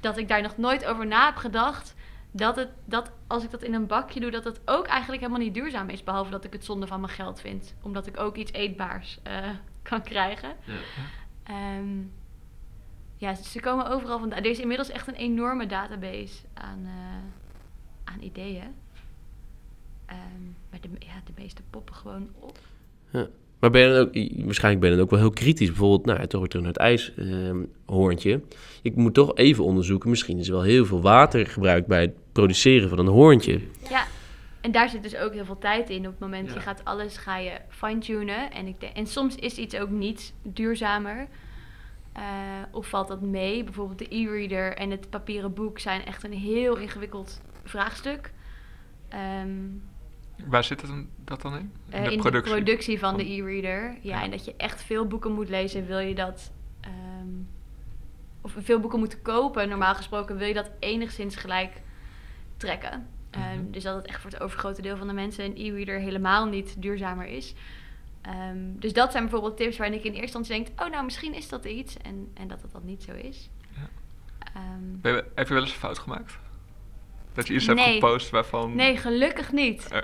dat 0.00 0.16
ik 0.16 0.28
daar 0.28 0.42
nog 0.42 0.56
nooit 0.56 0.84
over 0.84 1.06
na 1.06 1.26
heb 1.26 1.36
gedacht. 1.36 1.94
Dat, 2.32 2.56
het, 2.56 2.68
dat 2.84 3.12
als 3.26 3.44
ik 3.44 3.50
dat 3.50 3.62
in 3.62 3.74
een 3.74 3.86
bakje 3.86 4.20
doe, 4.20 4.30
dat 4.30 4.44
het 4.44 4.60
ook 4.64 4.86
eigenlijk 4.86 5.22
helemaal 5.22 5.42
niet 5.42 5.54
duurzaam 5.54 5.88
is. 5.88 6.04
Behalve 6.04 6.30
dat 6.30 6.44
ik 6.44 6.52
het 6.52 6.64
zonde 6.64 6.86
van 6.86 7.00
mijn 7.00 7.12
geld 7.12 7.40
vind. 7.40 7.74
Omdat 7.82 8.06
ik 8.06 8.20
ook 8.20 8.36
iets 8.36 8.52
eetbaars 8.52 9.18
uh, 9.26 9.48
kan 9.82 10.02
krijgen. 10.02 10.56
Ja. 10.64 11.76
Um, 11.76 12.12
ja, 13.16 13.34
ze 13.34 13.60
komen 13.60 13.86
overal 13.90 14.18
vandaan. 14.18 14.38
Er 14.38 14.50
is 14.50 14.58
inmiddels 14.58 14.90
echt 14.90 15.08
een 15.08 15.14
enorme 15.14 15.66
database 15.66 16.38
aan, 16.54 16.78
uh, 16.84 16.90
aan 18.12 18.22
ideeën. 18.22 18.64
Um, 20.10 20.56
maar 20.70 20.80
de, 20.80 20.88
ja, 20.98 21.22
de 21.24 21.32
meeste 21.42 21.62
poppen 21.70 21.94
gewoon 21.94 22.28
op. 22.38 22.58
Ja. 23.10 23.28
Maar 23.58 23.70
ben 23.70 23.80
je 23.80 23.88
dan 23.88 24.00
ook, 24.00 24.44
waarschijnlijk 24.44 24.80
ben 24.80 24.90
je 24.90 24.96
dan 24.96 25.04
ook 25.04 25.10
wel 25.10 25.20
heel 25.20 25.30
kritisch. 25.30 25.68
Bijvoorbeeld, 25.68 26.04
nou, 26.04 26.26
toch 26.26 26.48
terug 26.48 26.64
naar 26.64 26.72
het 26.72 26.80
ijshoorntje. 26.80 28.30
Uh, 28.32 28.40
ik 28.82 28.96
moet 28.96 29.14
toch 29.14 29.36
even 29.36 29.64
onderzoeken, 29.64 30.10
misschien 30.10 30.38
is 30.38 30.46
er 30.46 30.52
wel 30.52 30.62
heel 30.62 30.86
veel 30.86 31.00
water 31.00 31.46
gebruikt 31.46 31.86
bij 31.86 32.00
het 32.00 32.14
produceren 32.32 32.88
van 32.88 32.98
een 32.98 33.06
hoorntje. 33.06 33.60
Ja, 33.88 34.06
en 34.60 34.72
daar 34.72 34.88
zit 34.88 35.02
dus 35.02 35.16
ook 35.16 35.32
heel 35.32 35.44
veel 35.44 35.58
tijd 35.58 35.90
in. 35.90 35.98
Op 35.98 36.10
het 36.10 36.18
moment 36.18 36.48
ja. 36.48 36.54
je 36.54 36.60
gaat 36.60 36.84
alles 36.84 37.16
ga 37.16 37.38
je 37.38 37.52
fine-tunen. 37.68 38.52
En, 38.52 38.66
ik 38.66 38.82
en 38.82 39.06
soms 39.06 39.36
is 39.36 39.56
iets 39.56 39.76
ook 39.76 39.90
niet 39.90 40.32
duurzamer. 40.42 41.28
Uh, 42.16 42.22
of 42.70 42.88
valt 42.88 43.08
dat 43.08 43.20
mee? 43.20 43.64
Bijvoorbeeld 43.64 43.98
de 43.98 44.14
e-reader 44.16 44.76
en 44.76 44.90
het 44.90 45.10
papieren 45.10 45.54
boek 45.54 45.78
zijn 45.78 46.04
echt 46.04 46.24
een 46.24 46.32
heel 46.32 46.76
ingewikkeld 46.76 47.40
vraagstuk. 47.70 48.32
Um, 49.42 49.82
Waar 50.46 50.64
zit 50.64 50.80
het 50.80 50.90
dat 51.24 51.42
dan 51.42 51.56
in? 51.56 51.72
In, 51.88 52.02
de, 52.02 52.16
productie. 52.16 52.30
de 52.30 52.60
productie 52.62 52.98
van 52.98 53.16
de 53.16 53.30
e-reader. 53.32 53.82
Ja, 53.82 53.98
ja, 54.00 54.22
en 54.22 54.30
dat 54.30 54.44
je 54.44 54.54
echt 54.56 54.82
veel 54.82 55.06
boeken 55.06 55.32
moet 55.32 55.48
lezen, 55.48 55.86
wil 55.86 55.98
je 55.98 56.14
dat. 56.14 56.52
Um, 56.84 57.48
of 58.40 58.54
veel 58.56 58.80
boeken 58.80 58.98
moet 58.98 59.22
kopen, 59.22 59.68
normaal 59.68 59.94
gesproken, 59.94 60.36
wil 60.36 60.46
je 60.46 60.54
dat 60.54 60.70
enigszins 60.78 61.36
gelijk 61.36 61.72
trekken. 62.56 62.92
Um, 62.92 63.40
mm 63.40 63.42
-hmm. 63.42 63.70
Dus 63.70 63.82
dat 63.82 63.96
het 63.96 64.06
echt 64.06 64.20
voor 64.20 64.30
het 64.30 64.40
overgrote 64.40 64.82
deel 64.82 64.96
van 64.96 65.06
de 65.06 65.12
mensen 65.12 65.44
een 65.44 65.56
e-reader 65.56 65.98
helemaal 65.98 66.46
niet 66.46 66.82
duurzamer 66.82 67.26
is. 67.26 67.54
Um, 68.52 68.80
dus 68.80 68.92
dat 68.92 69.10
zijn 69.10 69.22
bijvoorbeeld 69.22 69.56
tips 69.56 69.76
waarin 69.76 69.98
ik 69.98 70.04
in 70.04 70.12
eerste 70.12 70.38
instantie 70.38 70.64
denk: 70.64 70.80
oh, 70.80 70.90
nou, 70.90 71.04
misschien 71.04 71.34
is 71.34 71.48
dat 71.48 71.64
iets. 71.64 71.96
En, 71.96 72.30
en 72.34 72.48
dat 72.48 72.62
het 72.62 72.72
dan 72.72 72.84
niet 72.84 73.02
zo 73.02 73.12
is. 73.12 73.50
Ja. 75.02 75.22
heb 75.34 75.48
je 75.48 75.54
wel 75.54 75.62
eens 75.62 75.72
een 75.72 75.78
fout 75.78 75.98
gemaakt? 75.98 76.38
Dat 77.40 77.48
je 77.48 77.54
iets 77.54 77.66
nee. 77.66 77.76
hebt 77.76 78.04
gepost 78.04 78.30
waarvan... 78.30 78.74
Nee, 78.74 78.96
gelukkig 78.96 79.52
niet. 79.52 79.88
Uh, 79.92 79.98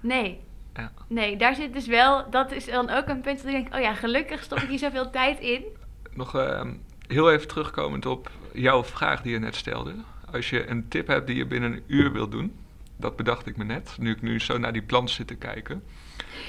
nee. 0.00 0.40
Ja. 0.74 0.92
Nee, 1.06 1.36
daar 1.36 1.54
zit 1.54 1.72
dus 1.72 1.86
wel... 1.86 2.30
Dat 2.30 2.52
is 2.52 2.66
dan 2.66 2.90
ook 2.90 3.08
een 3.08 3.20
punt 3.20 3.36
dat 3.36 3.46
ik 3.46 3.52
denk... 3.52 3.74
Oh 3.74 3.80
ja, 3.80 3.94
gelukkig 3.94 4.42
stop 4.42 4.58
ik 4.58 4.68
hier 4.68 4.78
zoveel 4.78 5.10
tijd 5.10 5.40
in. 5.40 5.64
Nog 6.12 6.36
uh, 6.36 6.62
heel 7.06 7.32
even 7.32 7.48
terugkomend 7.48 8.06
op 8.06 8.30
jouw 8.52 8.84
vraag 8.84 9.22
die 9.22 9.32
je 9.32 9.38
net 9.38 9.54
stelde. 9.54 9.94
Als 10.32 10.50
je 10.50 10.68
een 10.68 10.88
tip 10.88 11.06
hebt 11.06 11.26
die 11.26 11.36
je 11.36 11.46
binnen 11.46 11.72
een 11.72 11.82
uur 11.86 12.12
wilt 12.12 12.30
doen... 12.30 12.54
Dat 12.96 13.16
bedacht 13.16 13.46
ik 13.46 13.56
me 13.56 13.64
net, 13.64 13.96
nu 13.98 14.10
ik 14.10 14.22
nu 14.22 14.40
zo 14.40 14.58
naar 14.58 14.72
die 14.72 14.82
plant 14.82 15.10
zit 15.10 15.26
te 15.26 15.34
kijken. 15.34 15.82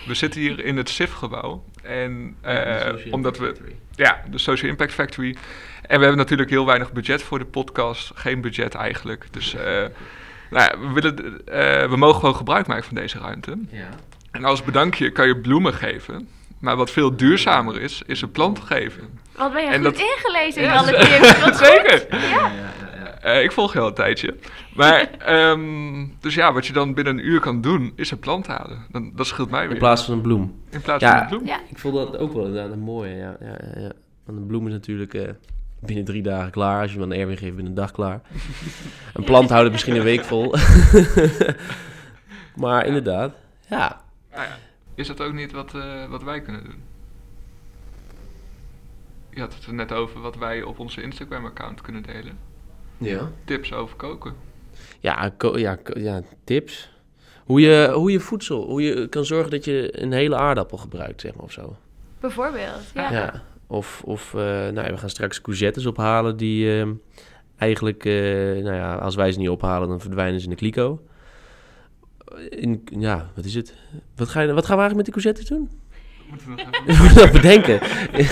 We 0.07 0.13
zitten 0.13 0.41
hier 0.41 0.65
in 0.65 0.77
het 0.77 0.89
SIF-gebouw. 0.89 1.63
En 1.83 2.35
uh, 2.45 3.13
omdat 3.13 3.37
we... 3.37 3.55
Ja, 3.95 4.23
de 4.29 4.37
Social 4.37 4.69
Impact 4.69 4.93
Factory. 4.93 5.35
En 5.81 5.97
we 5.97 6.01
hebben 6.03 6.17
natuurlijk 6.17 6.49
heel 6.49 6.65
weinig 6.65 6.91
budget 6.91 7.23
voor 7.23 7.39
de 7.39 7.45
podcast. 7.45 8.11
Geen 8.15 8.41
budget 8.41 8.75
eigenlijk. 8.75 9.27
Dus... 9.31 9.55
Uh, 9.55 9.85
nou 10.51 10.71
ja, 10.71 10.87
we, 10.87 10.93
willen, 10.93 11.31
uh, 11.31 11.89
we 11.89 11.97
mogen 11.97 12.19
gewoon 12.19 12.35
gebruik 12.35 12.67
maken 12.67 12.83
van 12.83 12.95
deze 12.95 13.19
ruimte. 13.19 13.57
Ja. 13.69 13.89
En 14.31 14.45
als 14.45 14.63
bedankje 14.63 15.11
kan 15.11 15.27
je 15.27 15.37
bloemen 15.37 15.73
geven. 15.73 16.27
Maar 16.59 16.75
wat 16.75 16.91
veel 16.91 17.15
duurzamer 17.15 17.81
is, 17.81 18.01
is 18.05 18.21
een 18.21 18.31
plant 18.31 18.59
geven. 18.59 19.19
Wat 19.35 19.53
ben 19.53 19.63
je 19.63 19.67
en 19.67 19.73
goed 19.73 19.83
dat... 19.83 19.99
ingelezen 19.99 20.61
in 20.61 20.69
alle 20.69 20.91
tips. 20.91 21.57
Zeker. 21.67 22.05
Ja. 22.29 22.51
Uh, 23.25 23.43
ik 23.43 23.51
volg 23.51 23.73
je 23.73 23.79
al 23.79 23.87
een 23.87 23.93
tijdje. 23.93 24.35
Maar, 24.75 25.09
um, 25.29 26.15
dus 26.19 26.35
ja, 26.35 26.53
wat 26.53 26.67
je 26.67 26.73
dan 26.73 26.93
binnen 26.93 27.17
een 27.17 27.25
uur 27.25 27.39
kan 27.39 27.61
doen, 27.61 27.93
is 27.95 28.11
een 28.11 28.19
plant 28.19 28.47
halen. 28.47 28.85
Dan, 28.91 29.11
dat 29.15 29.27
scheelt 29.27 29.49
mij 29.49 29.61
weer. 29.61 29.71
In 29.71 29.77
plaats 29.77 30.03
van 30.03 30.13
een 30.13 30.21
bloem. 30.21 30.61
In 30.69 30.81
plaats 30.81 31.05
van 31.05 31.17
een 31.17 31.27
bloem. 31.27 31.45
Ja, 31.45 31.59
ik 31.69 31.77
vond 31.77 31.95
dat 31.95 32.17
ook 32.17 32.33
wel 32.33 32.45
inderdaad 32.45 32.71
een 32.71 32.79
mooie. 32.79 33.15
Ja, 33.15 33.37
ja, 33.39 33.57
ja. 33.75 33.91
Want 34.25 34.37
een 34.37 34.45
bloem 34.47 34.67
is 34.67 34.73
natuurlijk... 34.73 35.13
Uh, 35.13 35.29
binnen 35.81 36.05
drie 36.05 36.21
dagen 36.21 36.51
klaar. 36.51 36.81
Als 36.81 36.91
je 36.91 36.99
hem 36.99 37.11
aan 37.11 37.17
Erwin 37.17 37.37
geeft, 37.37 37.55
binnen 37.55 37.71
een 37.71 37.79
dag 37.79 37.91
klaar. 37.91 38.21
Een 39.13 39.23
plant 39.23 39.49
houdt 39.49 39.63
het 39.63 39.71
misschien 39.71 39.95
een 39.95 40.03
week 40.03 40.23
vol. 40.23 40.55
maar 42.55 42.85
inderdaad, 42.85 43.33
ja. 43.69 44.01
Ah, 44.31 44.43
ja. 44.43 44.57
Is 44.95 45.07
dat 45.07 45.21
ook 45.21 45.33
niet 45.33 45.51
wat, 45.51 45.73
uh, 45.75 46.09
wat 46.09 46.23
wij 46.23 46.41
kunnen 46.41 46.63
doen? 46.63 46.83
Je 49.29 49.39
had 49.39 49.53
het 49.53 49.65
er 49.65 49.73
net 49.73 49.91
over 49.91 50.21
wat 50.21 50.35
wij 50.35 50.63
op 50.63 50.79
onze 50.79 51.01
Instagram-account 51.01 51.81
kunnen 51.81 52.03
delen. 52.03 52.37
Ja. 52.97 53.31
Tips 53.45 53.73
over 53.73 53.95
koken. 53.95 54.33
Ja, 54.99 55.31
ja, 55.55 55.77
ja, 55.93 56.21
tips. 56.43 56.91
Hoe 57.45 57.61
je, 57.61 57.91
hoe 57.93 58.11
je 58.11 58.19
voedsel, 58.19 58.65
hoe 58.65 58.81
je 58.81 59.07
kan 59.07 59.25
zorgen 59.25 59.51
dat 59.51 59.65
je 59.65 60.01
een 60.01 60.11
hele 60.11 60.35
aardappel 60.35 60.77
gebruikt, 60.77 61.21
zeg 61.21 61.35
maar, 61.35 61.43
of 61.43 61.51
zo. 61.51 61.75
Bijvoorbeeld, 62.19 62.91
ja. 62.93 63.11
ja. 63.11 63.43
Of, 63.71 64.01
of 64.05 64.33
uh, 64.33 64.41
nou, 64.41 64.91
we 64.91 64.97
gaan 64.97 65.09
straks 65.09 65.41
courgettes 65.41 65.85
ophalen 65.85 66.37
die 66.37 66.65
uh, 66.65 66.87
eigenlijk, 67.57 68.05
uh, 68.05 68.13
nou 68.63 68.75
ja, 68.75 68.95
als 68.95 69.15
wij 69.15 69.31
ze 69.31 69.39
niet 69.39 69.49
ophalen, 69.49 69.87
dan 69.87 69.99
verdwijnen 69.99 70.39
ze 70.39 70.45
in 70.45 70.51
de 70.51 70.57
kliko. 70.57 71.01
In, 72.49 72.83
ja, 72.99 73.29
wat 73.35 73.45
is 73.45 73.53
het? 73.53 73.73
Wat, 74.15 74.29
ga 74.29 74.41
je, 74.41 74.53
wat 74.53 74.65
gaan 74.65 74.77
we 74.77 74.81
eigenlijk 74.81 74.95
met 74.95 75.05
die 75.05 75.13
courgettes 75.13 75.45
doen? 75.45 75.69
Moeten 76.29 76.55
we 76.85 77.13
nog 77.21 77.31
bedenken. 77.31 77.79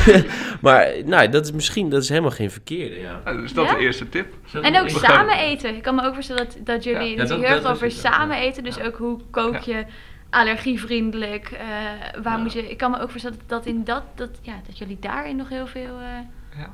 maar 0.66 0.92
nou, 1.06 1.30
dat 1.30 1.46
is 1.46 1.52
misschien 1.52 1.90
dat 1.90 2.04
is 2.04 2.10
helemaal 2.10 2.32
geen 2.32 2.52
verkeerde. 2.52 3.00
Ja. 3.00 3.22
ja 3.26 3.34
dus 3.34 3.54
dat 3.54 3.66
ja? 3.66 3.74
de 3.74 3.80
eerste 3.80 4.10
tip. 4.10 4.34
En 4.62 4.80
ook 4.80 4.90
samen 4.90 5.38
eten. 5.38 5.76
Ik 5.76 5.84
kan 5.84 5.96
me 5.96 6.06
ook 6.06 6.14
voorstellen 6.14 6.46
dat, 6.46 6.58
dat 6.64 6.84
jullie 6.84 7.16
ja, 7.16 7.26
heel 7.26 7.44
erg 7.44 7.66
over 7.66 7.92
samen 7.92 8.38
eten. 8.38 8.64
Dus 8.64 8.80
ook 8.80 8.96
hoe 8.96 9.20
kook 9.32 9.58
je 9.58 9.86
allergievriendelijk. 10.30 11.52
Uh, 11.52 12.22
waar 12.24 12.40
moet 12.40 12.54
je, 12.54 12.70
ik 12.70 12.78
kan 12.78 12.92
me 12.92 13.00
ook 13.00 13.10
voorstellen 13.10 13.40
dat, 13.46 13.66
in 13.66 13.84
dat, 13.84 14.04
dat, 14.16 14.30
ja, 14.42 14.54
dat 14.68 14.78
jullie 14.78 14.98
daarin 15.00 15.36
nog 15.36 15.50
heel 15.50 15.68
veel. 15.68 16.00
Uh, 16.00 16.08
ja. 16.58 16.74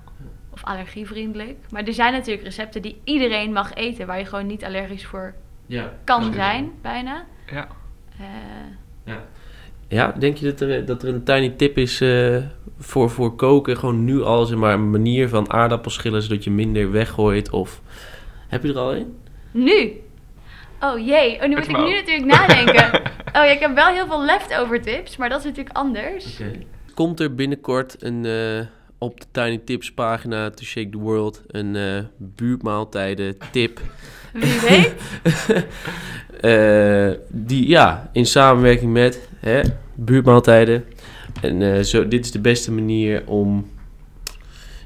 Of 0.49 0.63
allergievriendelijk. 0.63 1.57
Maar 1.69 1.83
er 1.83 1.93
zijn 1.93 2.13
natuurlijk 2.13 2.43
recepten 2.43 2.81
die 2.81 3.01
iedereen 3.03 3.51
mag 3.51 3.73
eten, 3.73 4.07
waar 4.07 4.17
je 4.17 4.25
gewoon 4.25 4.47
niet 4.47 4.63
allergisch 4.63 5.05
voor 5.05 5.33
ja, 5.65 5.93
kan 6.03 6.33
zijn, 6.33 6.71
bijna. 6.81 7.25
Ja. 7.51 7.67
Uh, 8.19 8.25
ja. 9.05 9.23
Ja, 9.87 10.11
denk 10.11 10.37
je 10.37 10.45
dat 10.45 10.61
er, 10.61 10.85
dat 10.85 11.03
er 11.03 11.13
een 11.13 11.23
tiny 11.23 11.49
tip 11.49 11.77
is 11.77 12.03
voor, 12.77 13.09
voor 13.09 13.35
koken? 13.35 13.77
Gewoon 13.77 14.03
nu 14.03 14.21
al 14.21 14.45
zeg 14.45 14.57
maar 14.57 14.73
een 14.73 14.89
manier 14.89 15.29
van 15.29 15.51
aardappelschillen 15.51 16.21
zodat 16.21 16.43
je 16.43 16.51
minder 16.51 16.91
weggooit? 16.91 17.49
Of 17.49 17.81
heb 18.47 18.63
je 18.63 18.69
er 18.69 18.77
al 18.77 18.95
een? 18.95 19.15
Nu? 19.51 19.91
Oh 20.79 21.05
jee, 21.05 21.35
oh, 21.35 21.47
nu 21.47 21.55
moet 21.55 21.69
ik 21.69 21.77
nu 21.77 21.93
natuurlijk 21.93 22.25
nadenken. 22.25 23.01
oh 23.35 23.43
ja, 23.45 23.51
ik 23.51 23.59
heb 23.59 23.75
wel 23.75 23.87
heel 23.87 24.05
veel 24.05 24.25
leftover 24.25 24.81
tips, 24.81 25.17
maar 25.17 25.29
dat 25.29 25.39
is 25.39 25.45
natuurlijk 25.45 25.75
anders. 25.75 26.33
Okay. 26.33 26.67
Komt 26.93 27.19
er 27.19 27.35
binnenkort 27.35 27.95
een, 27.99 28.23
uh, 28.23 28.65
op 28.97 29.19
de 29.19 29.25
Tiny 29.31 29.57
Tips 29.57 29.91
pagina 29.91 30.49
To 30.49 30.63
Shake 30.63 30.89
the 30.89 30.97
World 30.97 31.41
een 31.47 31.75
uh, 31.75 31.99
buurtmaaltijden 32.17 33.37
tip? 33.51 33.81
Wie 34.33 34.59
weet? 34.59 34.93
uh, 36.41 37.19
die, 37.47 37.67
ja, 37.67 38.09
in 38.11 38.25
samenwerking 38.25 38.93
met 38.93 39.29
hè, 39.39 39.61
buurtmaaltijden. 39.93 40.85
En 41.41 41.85
zo, 41.85 42.07
dit 42.07 42.25
is 42.25 42.31
de 42.31 42.39
beste 42.39 42.71
manier 42.71 43.23
om 43.25 43.69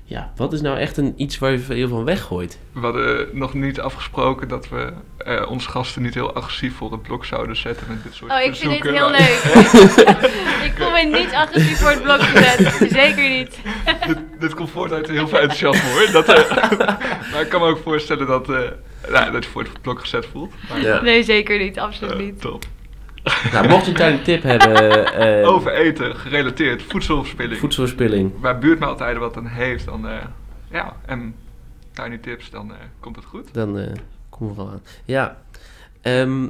ja, 0.09 0.31
wat 0.35 0.53
is 0.53 0.61
nou 0.61 0.77
echt 0.77 0.97
een, 0.97 1.13
iets 1.15 1.37
waar 1.37 1.51
je 1.51 1.59
veel 1.59 1.87
van 1.87 2.03
weggooit? 2.03 2.59
We 2.71 2.79
hadden 2.79 3.27
nog 3.33 3.53
niet 3.53 3.79
afgesproken 3.79 4.47
dat 4.47 4.69
we 4.69 4.93
uh, 5.27 5.49
onze 5.49 5.69
gasten 5.69 6.01
niet 6.01 6.13
heel 6.13 6.33
agressief 6.33 6.75
voor 6.75 6.91
het 6.91 7.01
blok 7.01 7.25
zouden 7.25 7.55
zetten 7.55 7.87
met 7.89 8.03
dit 8.03 8.13
soort 8.13 8.31
Oh, 8.31 8.41
ik 8.41 8.55
vind 8.55 8.71
dit 8.71 8.91
heel 8.91 9.09
leuk. 9.09 9.41
ik 10.67 10.73
kom 10.79 10.91
me 10.91 11.19
niet 11.19 11.33
agressief 11.33 11.79
voor 11.79 11.89
het 11.89 12.03
blok 12.03 12.19
te 12.19 12.55
zetten. 12.57 12.89
Zeker 12.89 13.29
niet. 13.29 13.59
dit 14.39 14.53
komt 14.53 14.69
voort 14.69 14.91
uit 14.91 15.07
heel 15.07 15.27
veel 15.27 15.39
enthousiasme 15.39 15.89
hoor. 15.89 16.11
Dat, 16.11 16.27
eh, 16.27 16.57
maar 17.31 17.41
ik 17.41 17.49
kan 17.49 17.61
me 17.61 17.67
ook 17.67 17.81
voorstellen 17.83 18.27
dat, 18.27 18.49
eh, 18.49 18.59
nou, 19.09 19.31
dat 19.31 19.43
je 19.43 19.49
voor 19.49 19.63
het 19.63 19.81
blok 19.81 19.99
gezet 19.99 20.25
voelt. 20.25 20.53
Maar, 20.69 20.81
Ja. 20.81 21.01
Nee, 21.01 21.23
zeker 21.23 21.59
niet. 21.59 21.79
Absoluut 21.79 22.13
eh, 22.13 22.19
niet. 22.19 22.41
top. 22.41 22.63
Nou, 23.51 23.67
mocht 23.67 23.85
je 23.85 23.91
een 23.91 23.97
tiny 23.97 24.23
tip 24.23 24.43
hebben, 24.43 25.13
eh, 25.13 25.47
Over 25.47 25.71
eten 25.71 26.15
gerelateerd, 26.15 26.83
voedselverspilling. 26.83 27.59
voedselverspilling. 27.59 28.31
Waar 28.39 28.59
buurtmaaltijden 28.59 29.19
wat 29.19 29.37
aan 29.37 29.47
heeft, 29.47 29.85
dan 29.85 30.07
eh, 30.07 30.25
ja, 30.71 30.95
en 31.05 31.35
tiny 31.93 32.17
tips, 32.17 32.49
dan 32.49 32.71
eh, 32.71 32.77
komt 32.99 33.15
het 33.15 33.25
goed. 33.25 33.53
Dan 33.53 33.77
eh 33.77 33.91
komen 34.29 34.55
we 34.55 34.61
wel 34.63 34.71
aan. 34.71 34.81
Ja. 35.05 35.41
Ehm, 36.01 36.47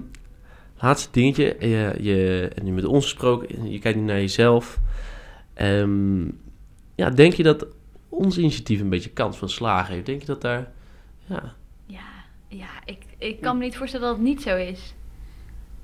laatste 0.80 1.10
dingetje. 1.12 1.56
Je, 1.60 1.96
je 2.00 2.16
hebt 2.54 2.64
nu 2.64 2.72
met 2.72 2.86
ons 2.86 3.04
gesproken. 3.04 3.72
Je 3.72 3.80
kijkt 3.80 3.98
nu 3.98 4.04
naar 4.04 4.20
jezelf. 4.20 4.80
Ehm, 5.54 6.24
ja, 6.96 7.10
denk 7.10 7.34
je 7.34 7.44
dat 7.44 7.66
ons 8.10 8.38
initiatief 8.38 8.80
een 8.82 8.90
beetje 8.90 9.10
kans 9.10 9.38
van 9.38 9.50
slagen 9.50 9.94
heeft? 9.94 10.06
Denk 10.06 10.22
je 10.22 10.28
dat 10.28 10.42
daar... 10.42 10.72
Ja, 11.26 11.56
Ja, 11.86 12.00
ja 12.48 12.70
ik, 12.86 12.98
ik 13.18 13.42
kan 13.42 13.58
me 13.58 13.64
niet 13.64 13.78
voorstellen 13.78 14.08
dat 14.08 14.16
het 14.16 14.26
niet 14.26 14.42
zo 14.42 14.56
is. 14.56 14.94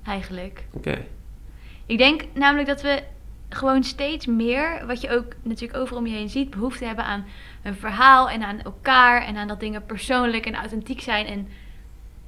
Eigenlijk. 0.05 0.63
oké. 0.71 1.05
Ik 1.85 1.97
denk 1.97 2.23
namelijk 2.33 2.67
dat 2.67 2.81
we 2.81 3.03
gewoon 3.49 3.83
steeds 3.83 4.25
meer, 4.25 4.85
wat 4.85 5.01
je 5.01 5.09
ook 5.09 5.25
natuurlijk 5.41 5.79
overal 5.79 5.99
om 5.99 6.07
je 6.07 6.15
heen 6.15 6.29
ziet, 6.29 6.49
behoefte 6.49 6.85
hebben 6.85 7.05
aan 7.05 7.25
een 7.63 7.75
verhaal 7.75 8.29
en 8.29 8.43
aan 8.43 8.61
elkaar 8.61 9.21
en 9.21 9.37
aan 9.37 9.47
dat 9.47 9.59
dingen 9.59 9.85
persoonlijk 9.85 10.45
en 10.45 10.55
authentiek 10.55 11.01
zijn. 11.01 11.25
En, 11.25 11.47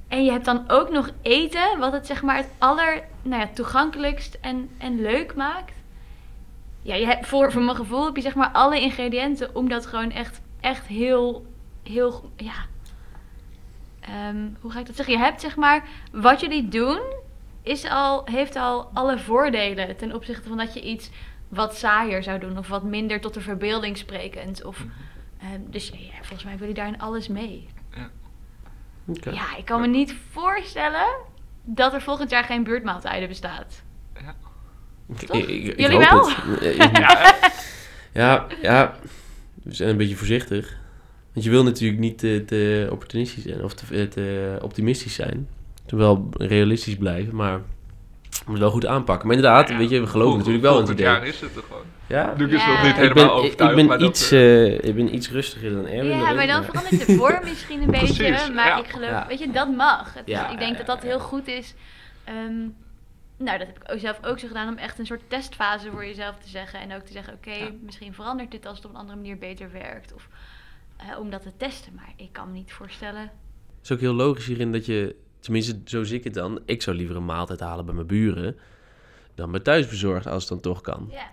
en 0.08 0.24
je 0.24 0.30
hebt 0.30 0.44
dan 0.44 0.64
ook 0.68 0.90
nog 0.90 1.10
eten, 1.22 1.78
wat 1.78 1.92
het 1.92 2.06
zeg 2.06 2.22
maar 2.22 2.36
het 2.36 2.50
aller 2.58 3.02
nou 3.22 3.40
ja, 3.40 3.48
toegankelijkst 3.54 4.38
en, 4.40 4.70
en 4.78 5.00
leuk 5.00 5.34
maakt. 5.34 5.72
Ja, 6.82 6.94
je 6.94 7.06
hebt, 7.06 7.26
voor, 7.26 7.52
voor 7.52 7.62
mijn 7.62 7.76
gevoel 7.76 8.04
heb 8.04 8.16
je 8.16 8.22
zeg 8.22 8.34
maar 8.34 8.50
alle 8.50 8.80
ingrediënten 8.80 9.54
om 9.54 9.68
dat 9.68 9.86
gewoon 9.86 10.10
echt, 10.10 10.40
echt 10.60 10.86
heel, 10.86 11.46
heel, 11.82 12.30
ja. 12.36 12.66
Ehm, 14.00 14.48
hoe 14.60 14.70
ga 14.70 14.78
ik 14.78 14.86
dat 14.86 14.96
zeggen? 14.96 15.14
Je 15.14 15.20
hebt 15.20 15.40
zeg 15.40 15.56
maar, 15.56 15.88
wat 16.12 16.40
jullie 16.40 16.68
doen, 16.68 17.00
is 17.62 17.84
al, 17.84 18.22
heeft 18.24 18.56
al 18.56 18.90
alle 18.94 19.18
voordelen 19.18 19.96
ten 19.96 20.14
opzichte 20.14 20.48
van 20.48 20.56
dat 20.56 20.74
je 20.74 20.80
iets 20.82 21.10
wat 21.48 21.76
saaier 21.76 22.22
zou 22.22 22.38
doen 22.38 22.58
of 22.58 22.68
wat 22.68 22.82
minder 22.82 23.20
tot 23.20 23.34
de 23.34 23.40
verbeelding 23.40 23.96
sprekend. 23.96 24.64
Of, 24.64 24.84
ehm, 25.40 25.60
dus 25.70 25.88
ja, 25.88 26.16
volgens 26.16 26.44
mij 26.44 26.58
wil 26.58 26.68
je 26.68 26.74
daar 26.74 26.86
in 26.86 27.00
alles 27.00 27.28
mee. 27.28 27.68
Oké. 29.06 29.30
Ja, 29.30 29.56
ik 29.56 29.64
kan 29.64 29.80
me 29.80 29.86
niet 29.86 30.14
voorstellen 30.30 31.06
dat 31.64 31.92
er 31.94 32.02
volgend 32.02 32.30
jaar 32.30 32.44
geen 32.44 32.64
buurtmaaltijden 32.64 33.28
bestaat. 33.28 33.82
Ja. 34.14 34.34
Ik- 35.08 35.26
Toch? 35.26 35.36
ik- 35.36 35.48
ik 35.48 35.80
Jullie 35.80 35.98
wel? 35.98 36.28
Eh, 36.60 36.76
Ja, 36.92 37.34
Ja, 38.12 38.46
ja, 38.62 38.94
we 39.62 39.74
zijn 39.74 39.88
een 39.90 39.96
beetje 39.96 40.16
voorzichtig. 40.16 40.76
Want 41.32 41.44
je 41.44 41.50
wil 41.52 41.62
natuurlijk 41.64 42.00
niet 42.00 42.18
te, 42.18 42.42
te 42.46 42.88
opportunistisch 42.90 43.42
zijn 43.42 43.64
of 43.64 43.74
te, 43.74 44.08
te 44.08 44.58
optimistisch 44.62 45.14
zijn. 45.14 45.48
Terwijl 45.88 46.28
realistisch 46.32 46.96
blijven, 46.96 47.34
maar 47.36 47.56
we 47.58 48.44
moeten 48.44 48.60
wel 48.64 48.70
goed 48.70 48.86
aanpakken. 48.86 49.26
Maar 49.26 49.36
inderdaad, 49.36 49.76
weet 49.76 49.90
je, 49.90 50.00
we 50.00 50.06
geloven 50.06 50.38
natuurlijk 50.38 50.64
wel 50.64 50.72
in 50.80 50.86
het 50.86 50.86
volgend 50.88 51.08
idee. 51.08 51.20
jaar 51.22 51.26
is 51.34 51.40
het 51.40 51.56
er 51.56 51.62
gewoon. 51.62 51.82
Ja, 52.06 52.34
Nu 52.36 52.44
is 52.46 52.52
het 52.52 52.60
Ja. 52.60 52.68
nog 52.72 52.82
niet 52.82 53.04
Ik 53.04 53.14
ben, 53.14 53.78
ik, 53.82 53.88
ben 53.88 54.02
iets, 54.04 54.30
eh, 54.30 54.66
eh, 54.66 54.84
ik 54.84 54.94
ben 54.94 55.14
iets 55.14 55.30
rustiger 55.30 55.70
dan 55.70 55.86
Erwin. 55.86 56.16
Ja, 56.18 56.32
maar 56.32 56.46
dan 56.46 56.64
verandert 56.64 57.06
de 57.06 57.12
vorm 57.16 57.44
misschien 57.50 57.82
een 57.82 57.86
Precies, 57.90 58.16
beetje. 58.16 58.52
Maar 58.52 58.66
ja. 58.66 58.78
ik 58.78 58.86
geloof, 58.88 59.10
Ja. 59.10 59.26
weet 59.28 59.38
je, 59.38 59.50
dat 59.50 59.76
mag. 59.76 60.14
Het 60.14 60.28
is- 60.28 60.34
Ja, 60.34 60.48
ik 60.50 60.58
denk 60.58 60.70
ja, 60.72 60.76
dat 60.78 60.86
dat 60.86 61.02
ja, 61.02 61.08
heel 61.08 61.20
goed 61.20 61.46
is. 61.48 61.74
Ehm, 62.24 62.56
nou, 63.36 63.58
dat 63.58 63.66
heb 63.66 63.76
ik 63.82 63.92
ook 63.92 63.98
zelf 63.98 64.18
ook 64.24 64.38
zo 64.38 64.46
gedaan 64.46 64.68
om 64.68 64.76
echt 64.78 64.98
een 64.98 65.06
soort 65.06 65.22
testfase 65.28 65.90
voor 65.90 66.04
jezelf 66.06 66.34
te 66.38 66.48
zeggen. 66.48 66.80
En 66.80 66.94
ook 66.94 67.02
te 67.02 67.12
zeggen, 67.12 67.32
oké, 67.34 67.50
Ja. 67.50 67.68
misschien 67.84 68.14
verandert 68.14 68.50
dit 68.50 68.66
als 68.66 68.76
het 68.76 68.84
op 68.86 68.90
een 68.92 68.98
andere 69.00 69.16
manier 69.18 69.38
beter 69.38 69.72
werkt. 69.72 70.14
Of 70.14 70.28
eh, 70.96 71.18
om 71.18 71.30
dat 71.30 71.42
te 71.42 71.52
testen. 71.56 71.92
Maar 71.94 72.12
ik 72.16 72.32
kan 72.32 72.46
me 72.46 72.52
niet 72.52 72.72
voorstellen. 72.72 73.20
Het 73.22 73.30
is 73.82 73.92
ook 73.92 74.00
heel 74.00 74.14
logisch 74.14 74.46
hierin 74.46 74.72
dat 74.72 74.86
je, 74.86 75.14
tenminste 75.40 75.80
zo 75.84 76.04
zie 76.04 76.18
ik 76.18 76.24
het 76.24 76.34
dan, 76.34 76.60
ik 76.64 76.82
zou 76.82 76.96
liever 76.96 77.16
een 77.16 77.24
maaltijd 77.24 77.60
halen 77.60 77.84
bij 77.84 77.94
mijn 77.94 78.06
buren 78.06 78.56
dan 79.34 79.50
bij 79.50 79.60
thuisbezorgd 79.60 80.26
als 80.26 80.40
het 80.42 80.48
dan 80.52 80.60
toch 80.60 80.80
kan. 80.80 81.08
Ja. 81.10 81.30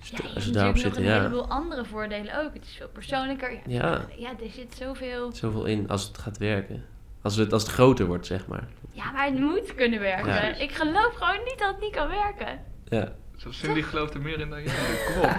Als, 0.00 0.10
Ja, 0.10 0.16
je- 0.16 0.28
je 0.28 0.34
als 0.34 0.44
we 0.46 0.50
daarop 0.52 0.74
nog 0.74 0.82
zitten, 0.82 1.02
een 1.02 1.08
ja. 1.08 1.16
heleboel 1.16 1.48
andere 1.48 1.84
voordelen 1.84 2.38
ook. 2.44 2.54
Het 2.54 2.64
is 2.64 2.74
veel 2.76 2.88
persoonlijker. 2.88 3.52
Ja, 3.52 3.60
Ja. 3.66 4.06
ja 4.16 4.28
er 4.30 4.50
zit 4.50 4.74
zoveel... 4.78 5.32
Zoveel 5.32 5.64
in 5.64 5.88
als 5.88 6.06
het 6.06 6.18
gaat 6.18 6.38
werken. 6.38 6.84
Als 7.22 7.36
het, 7.36 7.52
als 7.52 7.62
het 7.62 7.72
groter 7.72 8.06
wordt, 8.06 8.26
zeg 8.26 8.46
maar. 8.46 8.68
Ja, 8.90 9.10
maar 9.12 9.24
het 9.24 9.38
moet 9.38 9.74
kunnen 9.74 10.00
werken. 10.00 10.26
Ja. 10.32 10.40
Ik 10.54 10.72
geloof 10.72 11.14
gewoon 11.14 11.44
niet 11.44 11.58
dat 11.58 11.68
het 11.68 11.80
niet 11.80 11.94
kan 11.94 12.08
werken. 12.08 12.60
Ja. 12.88 13.12
Zo, 13.36 13.50
Cindy 13.50 13.82
gelooft 13.82 14.14
er 14.14 14.20
meer 14.20 14.40
in 14.40 14.50
dan 14.50 14.62
jij. 14.62 14.74
Kom 15.06 15.22
op. 15.22 15.36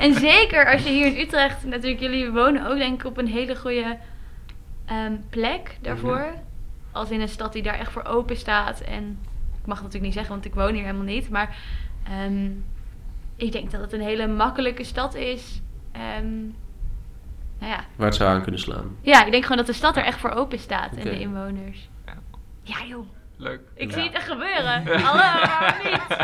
En 0.00 0.14
zeker 0.14 0.72
als 0.72 0.82
je 0.82 0.88
hier 0.88 1.06
in 1.06 1.16
Utrecht, 1.26 1.64
natuurlijk, 1.64 2.00
jullie 2.02 2.30
wonen 2.30 2.66
ook 2.66 2.78
denk 2.78 3.00
ik 3.00 3.06
op 3.06 3.18
een 3.18 3.26
hele 3.26 3.56
goede 3.56 3.98
ehm, 4.88 5.12
plek 5.30 5.76
daarvoor. 5.80 6.32
Als 6.92 7.10
in 7.10 7.20
een 7.20 7.28
stad 7.28 7.52
die 7.52 7.62
daar 7.62 7.78
echt 7.78 7.92
voor 7.92 8.04
open 8.04 8.36
staat. 8.36 8.80
En 8.80 9.18
ik 9.60 9.66
mag 9.66 9.76
het 9.76 9.84
natuurlijk 9.86 10.02
niet 10.04 10.12
zeggen, 10.12 10.32
want 10.32 10.44
ik 10.44 10.54
woon 10.54 10.74
hier 10.74 10.84
helemaal 10.84 11.04
niet. 11.04 11.30
Maar 11.30 11.56
ehm, 12.04 12.50
ik 13.36 13.52
denk 13.52 13.70
dat 13.70 13.80
het 13.80 13.92
een 13.92 14.00
hele 14.00 14.26
makkelijke 14.26 14.84
stad 14.84 15.14
is. 15.14 15.60
Ehm, 15.92 16.36
nou 17.58 17.72
ja. 17.72 17.84
Waar 17.96 18.06
het 18.06 18.14
zou 18.16 18.30
aan 18.30 18.42
kunnen 18.42 18.60
slaan. 18.60 18.96
ja, 19.00 19.24
ik 19.24 19.30
denk 19.30 19.42
gewoon 19.42 19.56
dat 19.58 19.66
de 19.66 19.72
stad 19.72 19.96
er 19.96 20.04
echt 20.04 20.18
voor 20.18 20.30
open 20.30 20.58
staat 20.58 20.94
en 20.96 21.04
de 21.04 21.18
inwoners. 21.20 21.88
Ja. 22.06 22.14
Ja 22.62 22.84
joh, 22.86 23.06
Leuk. 23.36 23.60
ik 23.74 23.88
Ja. 23.90 23.94
zie 23.96 24.02
het 24.06 24.14
echt 24.14 24.28
gebeuren. 24.28 24.86
Hallo, 25.06 25.46
waarom 25.46 25.90
niet? 25.92 26.16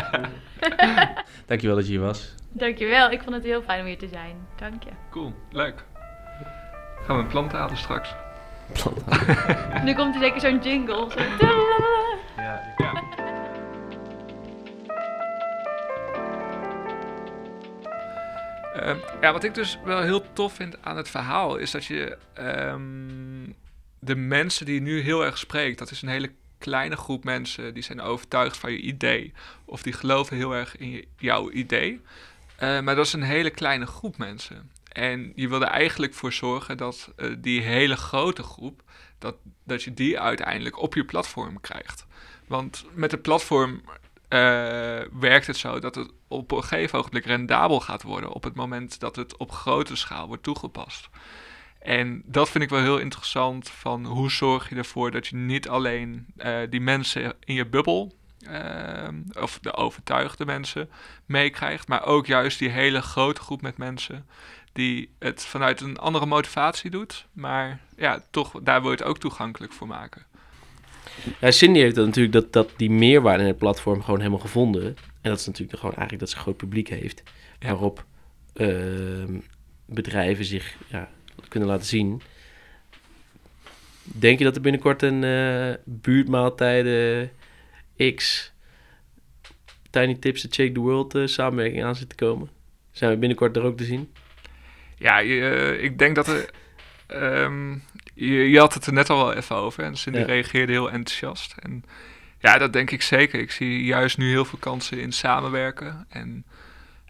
Dankjewel 1.47 1.75
dat 1.75 1.85
je 1.85 1.91
hier 1.91 2.01
was. 2.01 2.33
Dankjewel, 2.51 3.11
ik 3.11 3.21
vond 3.21 3.35
het 3.35 3.43
heel 3.43 3.61
fijn 3.61 3.79
om 3.79 3.85
hier 3.85 3.97
te 3.97 4.07
zijn. 4.07 4.35
Dank 4.55 4.83
je. 4.83 4.89
Cool. 5.11 5.33
Leuk. 5.51 5.83
Gaan 7.05 7.15
we 7.17 7.21
een 7.23 7.27
plant 7.27 7.51
halen 7.51 7.77
straks? 7.77 8.15
Nu 9.85 9.93
komt 9.93 10.15
er 10.15 10.21
zeker 10.21 10.41
zo'n 10.41 10.59
jingle. 10.59 11.11
Zo. 11.11 11.19
Ja. 12.37 12.73
ja. 12.77 13.03
Ehm, 18.75 18.97
ja, 19.21 19.31
wat 19.31 19.43
ik 19.43 19.53
dus 19.53 19.79
wel 19.83 20.01
heel 20.01 20.33
tof 20.33 20.53
vind 20.53 20.77
aan 20.81 20.97
het 20.97 21.09
verhaal 21.09 21.55
is 21.55 21.71
dat 21.71 21.85
je 21.85 22.17
ehm, 22.33 23.51
de 23.99 24.15
mensen 24.15 24.65
die 24.65 24.81
nu 24.81 25.01
heel 25.01 25.25
erg 25.25 25.37
spreekt, 25.37 25.79
dat 25.79 25.91
is 25.91 26.01
een 26.01 26.09
hele 26.09 26.31
kleine 26.57 26.95
groep 26.95 27.23
mensen 27.23 27.73
die 27.73 27.83
zijn 27.83 28.01
overtuigd 28.01 28.57
van 28.57 28.71
je 28.71 28.77
idee 28.77 29.33
of 29.65 29.81
die 29.81 29.93
geloven 29.93 30.37
heel 30.37 30.55
erg 30.55 30.77
in 30.77 31.05
jouw 31.17 31.51
idee. 31.51 32.01
Eh, 32.55 32.79
maar 32.79 32.95
dat 32.95 33.05
is 33.05 33.13
een 33.13 33.23
hele 33.23 33.49
kleine 33.49 33.85
groep 33.85 34.17
mensen. 34.17 34.71
En 34.95 35.31
je 35.35 35.47
wil 35.47 35.61
er 35.61 35.67
eigenlijk 35.67 36.13
voor 36.13 36.33
zorgen 36.33 36.77
dat 36.77 37.13
eh, 37.15 37.29
die 37.37 37.61
hele 37.61 37.95
grote 37.95 38.43
groep, 38.43 38.83
dat, 39.19 39.35
dat 39.63 39.83
je 39.83 39.93
die 39.93 40.19
uiteindelijk 40.19 40.81
op 40.81 40.93
je 40.93 41.05
platform 41.05 41.61
krijgt. 41.61 42.05
Want 42.47 42.85
met 42.93 43.11
het 43.11 43.21
platform 43.21 43.81
eh, 44.27 44.39
werkt 45.19 45.47
het 45.47 45.57
zo 45.57 45.79
dat 45.79 45.95
het 45.95 46.11
op 46.27 46.51
een 46.51 46.63
gegeven 46.63 46.99
ogenblik 46.99 47.25
rendabel 47.25 47.79
gaat 47.79 48.03
worden 48.03 48.31
op 48.31 48.43
het 48.43 48.55
moment 48.55 48.99
dat 48.99 49.15
het 49.15 49.37
op 49.37 49.51
grote 49.51 49.95
schaal 49.95 50.27
wordt 50.27 50.43
toegepast. 50.43 51.09
En 51.79 52.21
dat 52.25 52.49
vind 52.49 52.63
ik 52.63 52.69
wel 52.69 52.81
heel 52.81 52.99
interessant 52.99 53.69
van 53.69 54.05
hoe 54.05 54.31
zorg 54.31 54.69
je 54.69 54.75
ervoor 54.75 55.11
dat 55.11 55.27
je 55.27 55.35
niet 55.35 55.69
alleen 55.69 56.25
eh, 56.37 56.57
die 56.69 56.81
mensen 56.81 57.33
in 57.39 57.53
je 57.53 57.65
bubbel, 57.65 58.15
of 59.39 59.59
de 59.61 59.73
overtuigde 59.73 60.45
mensen, 60.45 60.89
meekrijgt, 61.25 61.87
maar 61.87 62.05
ook 62.05 62.25
juist 62.25 62.59
die 62.59 62.69
hele 62.69 63.01
grote 63.01 63.41
groep 63.41 63.61
met 63.61 63.77
mensen 63.77 64.27
die 64.75 65.09
het 65.19 65.45
vanuit 65.45 65.81
een 65.81 65.97
andere 65.97 66.25
motivatie 66.25 66.89
doet, 66.89 67.25
maar 67.31 67.79
ja, 67.97 68.23
toch, 68.31 68.59
daar 68.63 68.81
wil 68.81 68.91
je 68.91 68.97
het 68.97 69.05
ook 69.05 69.17
toegankelijk 69.17 69.73
voor 69.73 69.87
maken. 69.87 70.25
Ja, 71.39 71.51
Cindy 71.51 71.79
heeft 71.79 71.95
dat 71.95 72.05
natuurlijk 72.05 72.33
dat, 72.33 72.53
dat 72.53 72.69
die 72.77 72.89
meerwaarde 72.89 73.41
in 73.43 73.49
het 73.49 73.57
platform 73.57 74.03
gewoon 74.03 74.19
helemaal 74.19 74.39
gevonden. 74.39 74.85
En 75.21 75.29
dat 75.29 75.39
is 75.39 75.45
natuurlijk 75.45 75.79
gewoon 75.79 75.95
eigenlijk 75.95 76.19
dat 76.19 76.29
ze 76.29 76.35
een 76.35 76.41
groot 76.41 76.57
publiek 76.57 76.89
heeft. 76.89 77.23
Ja. 77.59 77.67
Waarop 77.67 78.05
ehm, 78.53 79.39
bedrijven 79.85 80.45
zich 80.45 80.77
ja, 80.87 81.09
kunnen 81.47 81.69
laten 81.69 81.85
zien. 81.85 82.21
Denk 84.03 84.37
je 84.37 84.43
dat 84.43 84.55
er 84.55 84.61
binnenkort 84.61 85.01
een 85.01 85.23
eh 85.23 85.73
buurtmaaltijden 85.83 87.31
X 88.15 88.51
Tiny 89.89 90.15
Tips 90.15 90.41
to 90.41 90.47
Shake 90.51 90.71
the 90.71 90.79
World 90.79 91.15
eh, 91.15 91.25
samenwerking 91.25 91.83
aan 91.83 91.95
zit 91.95 92.09
te 92.09 92.15
komen? 92.15 92.49
Zijn 92.91 93.11
we 93.11 93.17
binnenkort 93.17 93.55
er 93.55 93.63
ook 93.63 93.77
te 93.77 93.83
zien? 93.83 94.11
Ja, 95.05 95.17
je, 95.17 95.49
eh, 95.49 95.83
ik 95.83 95.97
denk 95.97 96.15
dat 96.15 96.27
er. 96.27 96.49
ehm, 97.07 97.71
je, 98.13 98.49
je 98.49 98.59
had 98.59 98.73
het 98.73 98.85
er 98.85 98.93
net 98.93 99.09
al 99.09 99.17
wel 99.17 99.33
even 99.33 99.55
over 99.55 99.83
en 99.83 99.97
Cindy 99.97 100.19
Ja. 100.19 100.25
reageerde 100.25 100.71
heel 100.71 100.91
enthousiast. 100.91 101.55
En 101.59 101.83
ja, 102.39 102.57
dat 102.57 102.73
denk 102.73 102.91
ik 102.91 103.01
zeker. 103.01 103.39
Ik 103.39 103.51
zie 103.51 103.83
juist 103.83 104.17
nu 104.17 104.29
heel 104.29 104.45
veel 104.45 104.59
kansen 104.59 104.99
in 105.01 105.11
samenwerken 105.11 106.05
en 106.09 106.45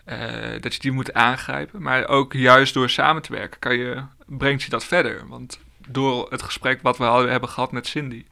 eh, 0.05 0.62
dat 0.62 0.73
je 0.73 0.79
die 0.79 0.91
moet 0.91 1.13
aangrijpen. 1.13 1.81
Maar 1.81 2.08
ook 2.08 2.34
juist 2.34 2.73
door 2.73 2.89
samen 2.89 3.21
te 3.21 3.34
werken 3.34 3.60
kan 3.60 3.77
je, 3.77 4.03
brengt 4.25 4.63
je 4.63 4.69
dat 4.69 4.86
verder. 4.86 5.27
Want 5.27 5.60
door 5.88 6.27
het 6.29 6.41
gesprek 6.41 6.79
wat 6.81 6.97
we 6.97 7.03
hadden, 7.03 7.31
hebben 7.31 7.49
gehad 7.49 7.71
met 7.71 7.88
Cindy, 7.88 8.25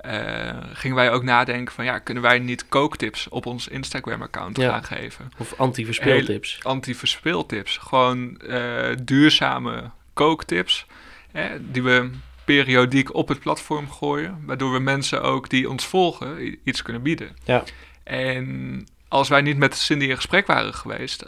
eh, 0.00 0.56
gingen 0.72 0.96
wij 0.96 1.12
ook 1.12 1.22
nadenken 1.22 1.74
van 1.74 1.84
ja, 1.84 1.98
kunnen 1.98 2.22
wij 2.22 2.38
niet 2.38 2.68
kooktips 2.68 3.28
op 3.28 3.46
ons 3.46 3.68
Instagram-account 3.68 4.56
Ja. 4.56 4.70
gaan 4.70 4.84
geven? 4.84 5.30
Of 5.38 5.54
anti-verspeeltips. 5.58 6.58
Anti-verspeeltips, 6.62 7.76
gewoon 7.76 8.36
eh, 8.40 8.88
duurzame 9.02 9.90
kooktips 10.12 10.86
hè, 11.32 11.70
die 11.70 11.82
we 11.82 12.10
periodiek 12.44 13.14
op 13.14 13.28
het 13.28 13.40
platform 13.40 13.90
gooien, 13.90 14.42
waardoor 14.46 14.72
we 14.72 14.78
mensen 14.78 15.22
ook 15.22 15.48
die 15.50 15.70
ons 15.70 15.86
volgen 15.86 16.56
iets 16.64 16.82
kunnen 16.82 17.02
bieden. 17.02 17.36
Ja. 17.44 17.62
En 18.04 18.86
als 19.08 19.28
wij 19.28 19.40
niet 19.40 19.56
met 19.56 19.76
Cindy 19.76 20.04
in 20.04 20.16
gesprek 20.16 20.46
waren 20.46 20.74
geweest, 20.74 21.24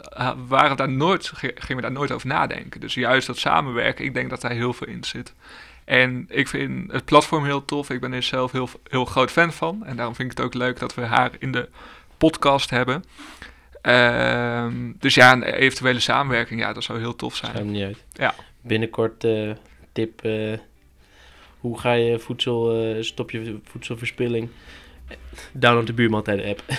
waren 0.47 0.77
daar 0.77 0.89
nooit, 0.89 1.27
ge- 1.35 1.51
gingen 1.55 1.75
we 1.75 1.81
daar 1.81 1.91
nooit 1.91 2.11
over 2.11 2.27
nadenken. 2.27 2.79
Dus 2.79 2.93
juist 2.93 3.27
dat 3.27 3.37
samenwerken, 3.37 4.05
ik 4.05 4.13
denk 4.13 4.29
dat 4.29 4.41
daar 4.41 4.51
heel 4.51 4.73
veel 4.73 4.87
in 4.87 5.03
zit. 5.03 5.33
En 5.89 6.25
ik 6.29 6.47
vind 6.47 6.91
het 6.91 7.05
platform 7.05 7.45
heel 7.45 7.65
tof. 7.65 7.89
Ik 7.89 7.99
ben 7.99 8.13
er 8.13 8.23
zelf 8.23 8.51
heel, 8.51 8.69
heel 8.89 9.05
groot 9.05 9.31
fan 9.31 9.53
van. 9.53 9.85
En 9.85 9.95
daarom 9.95 10.15
vind 10.15 10.31
ik 10.31 10.37
het 10.37 10.45
ook 10.45 10.53
leuk 10.53 10.79
dat 10.79 10.95
we 10.95 11.01
haar 11.01 11.31
in 11.39 11.51
de 11.51 11.69
podcast 12.17 12.69
hebben. 12.69 13.03
Ehm, 13.81 14.91
dus 14.99 15.15
ja, 15.15 15.31
een 15.31 15.43
eventuele 15.43 15.99
samenwerking, 15.99 16.59
ja, 16.59 16.73
dat 16.73 16.83
zou 16.83 16.99
heel 16.99 17.15
tof 17.15 17.35
zijn. 17.35 17.55
Er 17.55 17.63
niet 17.65 17.83
uit. 17.83 18.03
Ja. 18.13 18.33
Binnenkort 18.61 19.23
eh, 19.23 19.51
tip. 19.91 20.21
eh, 20.23 20.57
hoe 21.59 21.79
ga 21.79 21.93
je 21.93 22.19
voedsel, 22.19 22.83
eh, 22.83 23.01
stop 23.03 23.31
je 23.31 23.59
voedselverspilling? 23.63 24.49
Download 25.51 25.85
de 25.85 25.93
buurmaaltijden 25.93 26.45
app. 26.45 26.63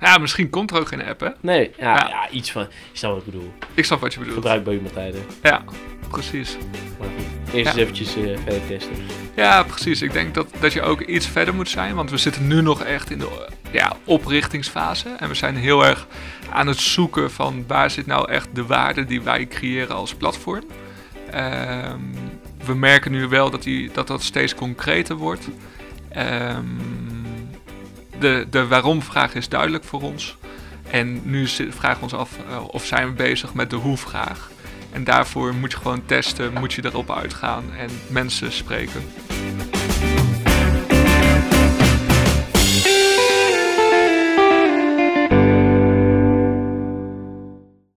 Ja, 0.00 0.18
misschien 0.18 0.50
komt 0.50 0.70
er 0.70 0.78
ook 0.78 0.88
geen 0.88 1.04
app, 1.04 1.20
hè? 1.20 1.28
Nee, 1.40 1.70
ja, 1.78 1.94
Ja. 1.96 2.08
ja. 2.08 2.30
iets 2.30 2.50
van. 2.52 2.62
Je 2.92 2.98
snapt 2.98 3.14
wat 3.14 3.26
ik 3.26 3.32
bedoel. 3.32 3.52
Ik 3.74 3.84
snap 3.84 4.00
wat 4.00 4.12
je 4.12 4.18
bedoelt. 4.18 4.36
Gebruik 4.36 4.64
buurmaaltijden. 4.64 5.22
Ja, 5.42 5.64
precies. 6.10 6.56
Maar 6.98 7.08
goed, 7.16 7.35
eerst 7.52 7.66
eens 7.66 7.76
eventjes 7.76 8.10
verder 8.10 8.66
testen. 8.66 8.94
Ja, 9.36 9.62
precies. 9.62 10.02
Ik 10.02 10.12
denk 10.12 10.34
dat, 10.34 10.46
dat 10.60 10.72
je 10.72 10.82
ook 10.82 11.00
iets 11.00 11.26
verder 11.26 11.54
moet 11.54 11.68
zijn. 11.68 11.94
Want 11.94 12.10
we 12.10 12.16
zitten 12.16 12.46
nu 12.46 12.62
nog 12.62 12.82
echt 12.82 13.10
in 13.10 13.18
de 13.18 13.46
ja, 13.70 13.96
oprichtingsfase. 14.04 15.08
En 15.18 15.28
we 15.28 15.34
zijn 15.34 15.56
heel 15.56 15.86
erg 15.86 16.06
aan 16.50 16.66
het 16.66 16.80
zoeken 16.80 17.30
van 17.30 17.64
waar 17.66 17.90
zit 17.90 18.06
nou 18.06 18.30
echt 18.30 18.48
de 18.52 18.66
waarde 18.66 19.04
die 19.04 19.22
wij 19.22 19.46
creëren 19.46 19.96
als 19.96 20.14
platform. 20.14 20.64
Ehm, 21.30 22.00
we 22.64 22.74
merken 22.74 23.10
nu 23.10 23.28
wel 23.28 23.50
dat, 23.50 23.62
die, 23.62 23.90
dat 23.92 24.06
dat 24.06 24.22
steeds 24.22 24.54
concreter 24.54 25.16
wordt. 25.16 25.48
Ehm, 26.08 26.64
de, 28.18 28.46
de 28.50 28.66
waarom-vraag 28.66 29.34
is 29.34 29.48
duidelijk 29.48 29.84
voor 29.84 30.02
ons. 30.02 30.36
En 30.90 31.20
nu 31.24 31.46
vragen 31.48 31.96
we 31.96 32.02
ons 32.02 32.14
af 32.14 32.38
eh, 32.48 32.64
of 32.68 32.84
zijn 32.84 33.06
we 33.06 33.12
bezig 33.12 33.54
met 33.54 33.70
de 33.70 33.76
hoe-vraag. 33.76 34.50
En 34.96 35.04
daarvoor 35.04 35.54
moet 35.54 35.72
je 35.72 35.76
gewoon 35.76 36.06
testen, 36.06 36.52
moet 36.52 36.72
je 36.72 36.84
erop 36.84 37.10
uitgaan 37.10 37.64
en 37.78 37.90
mensen 38.08 38.52
spreken. 38.52 39.02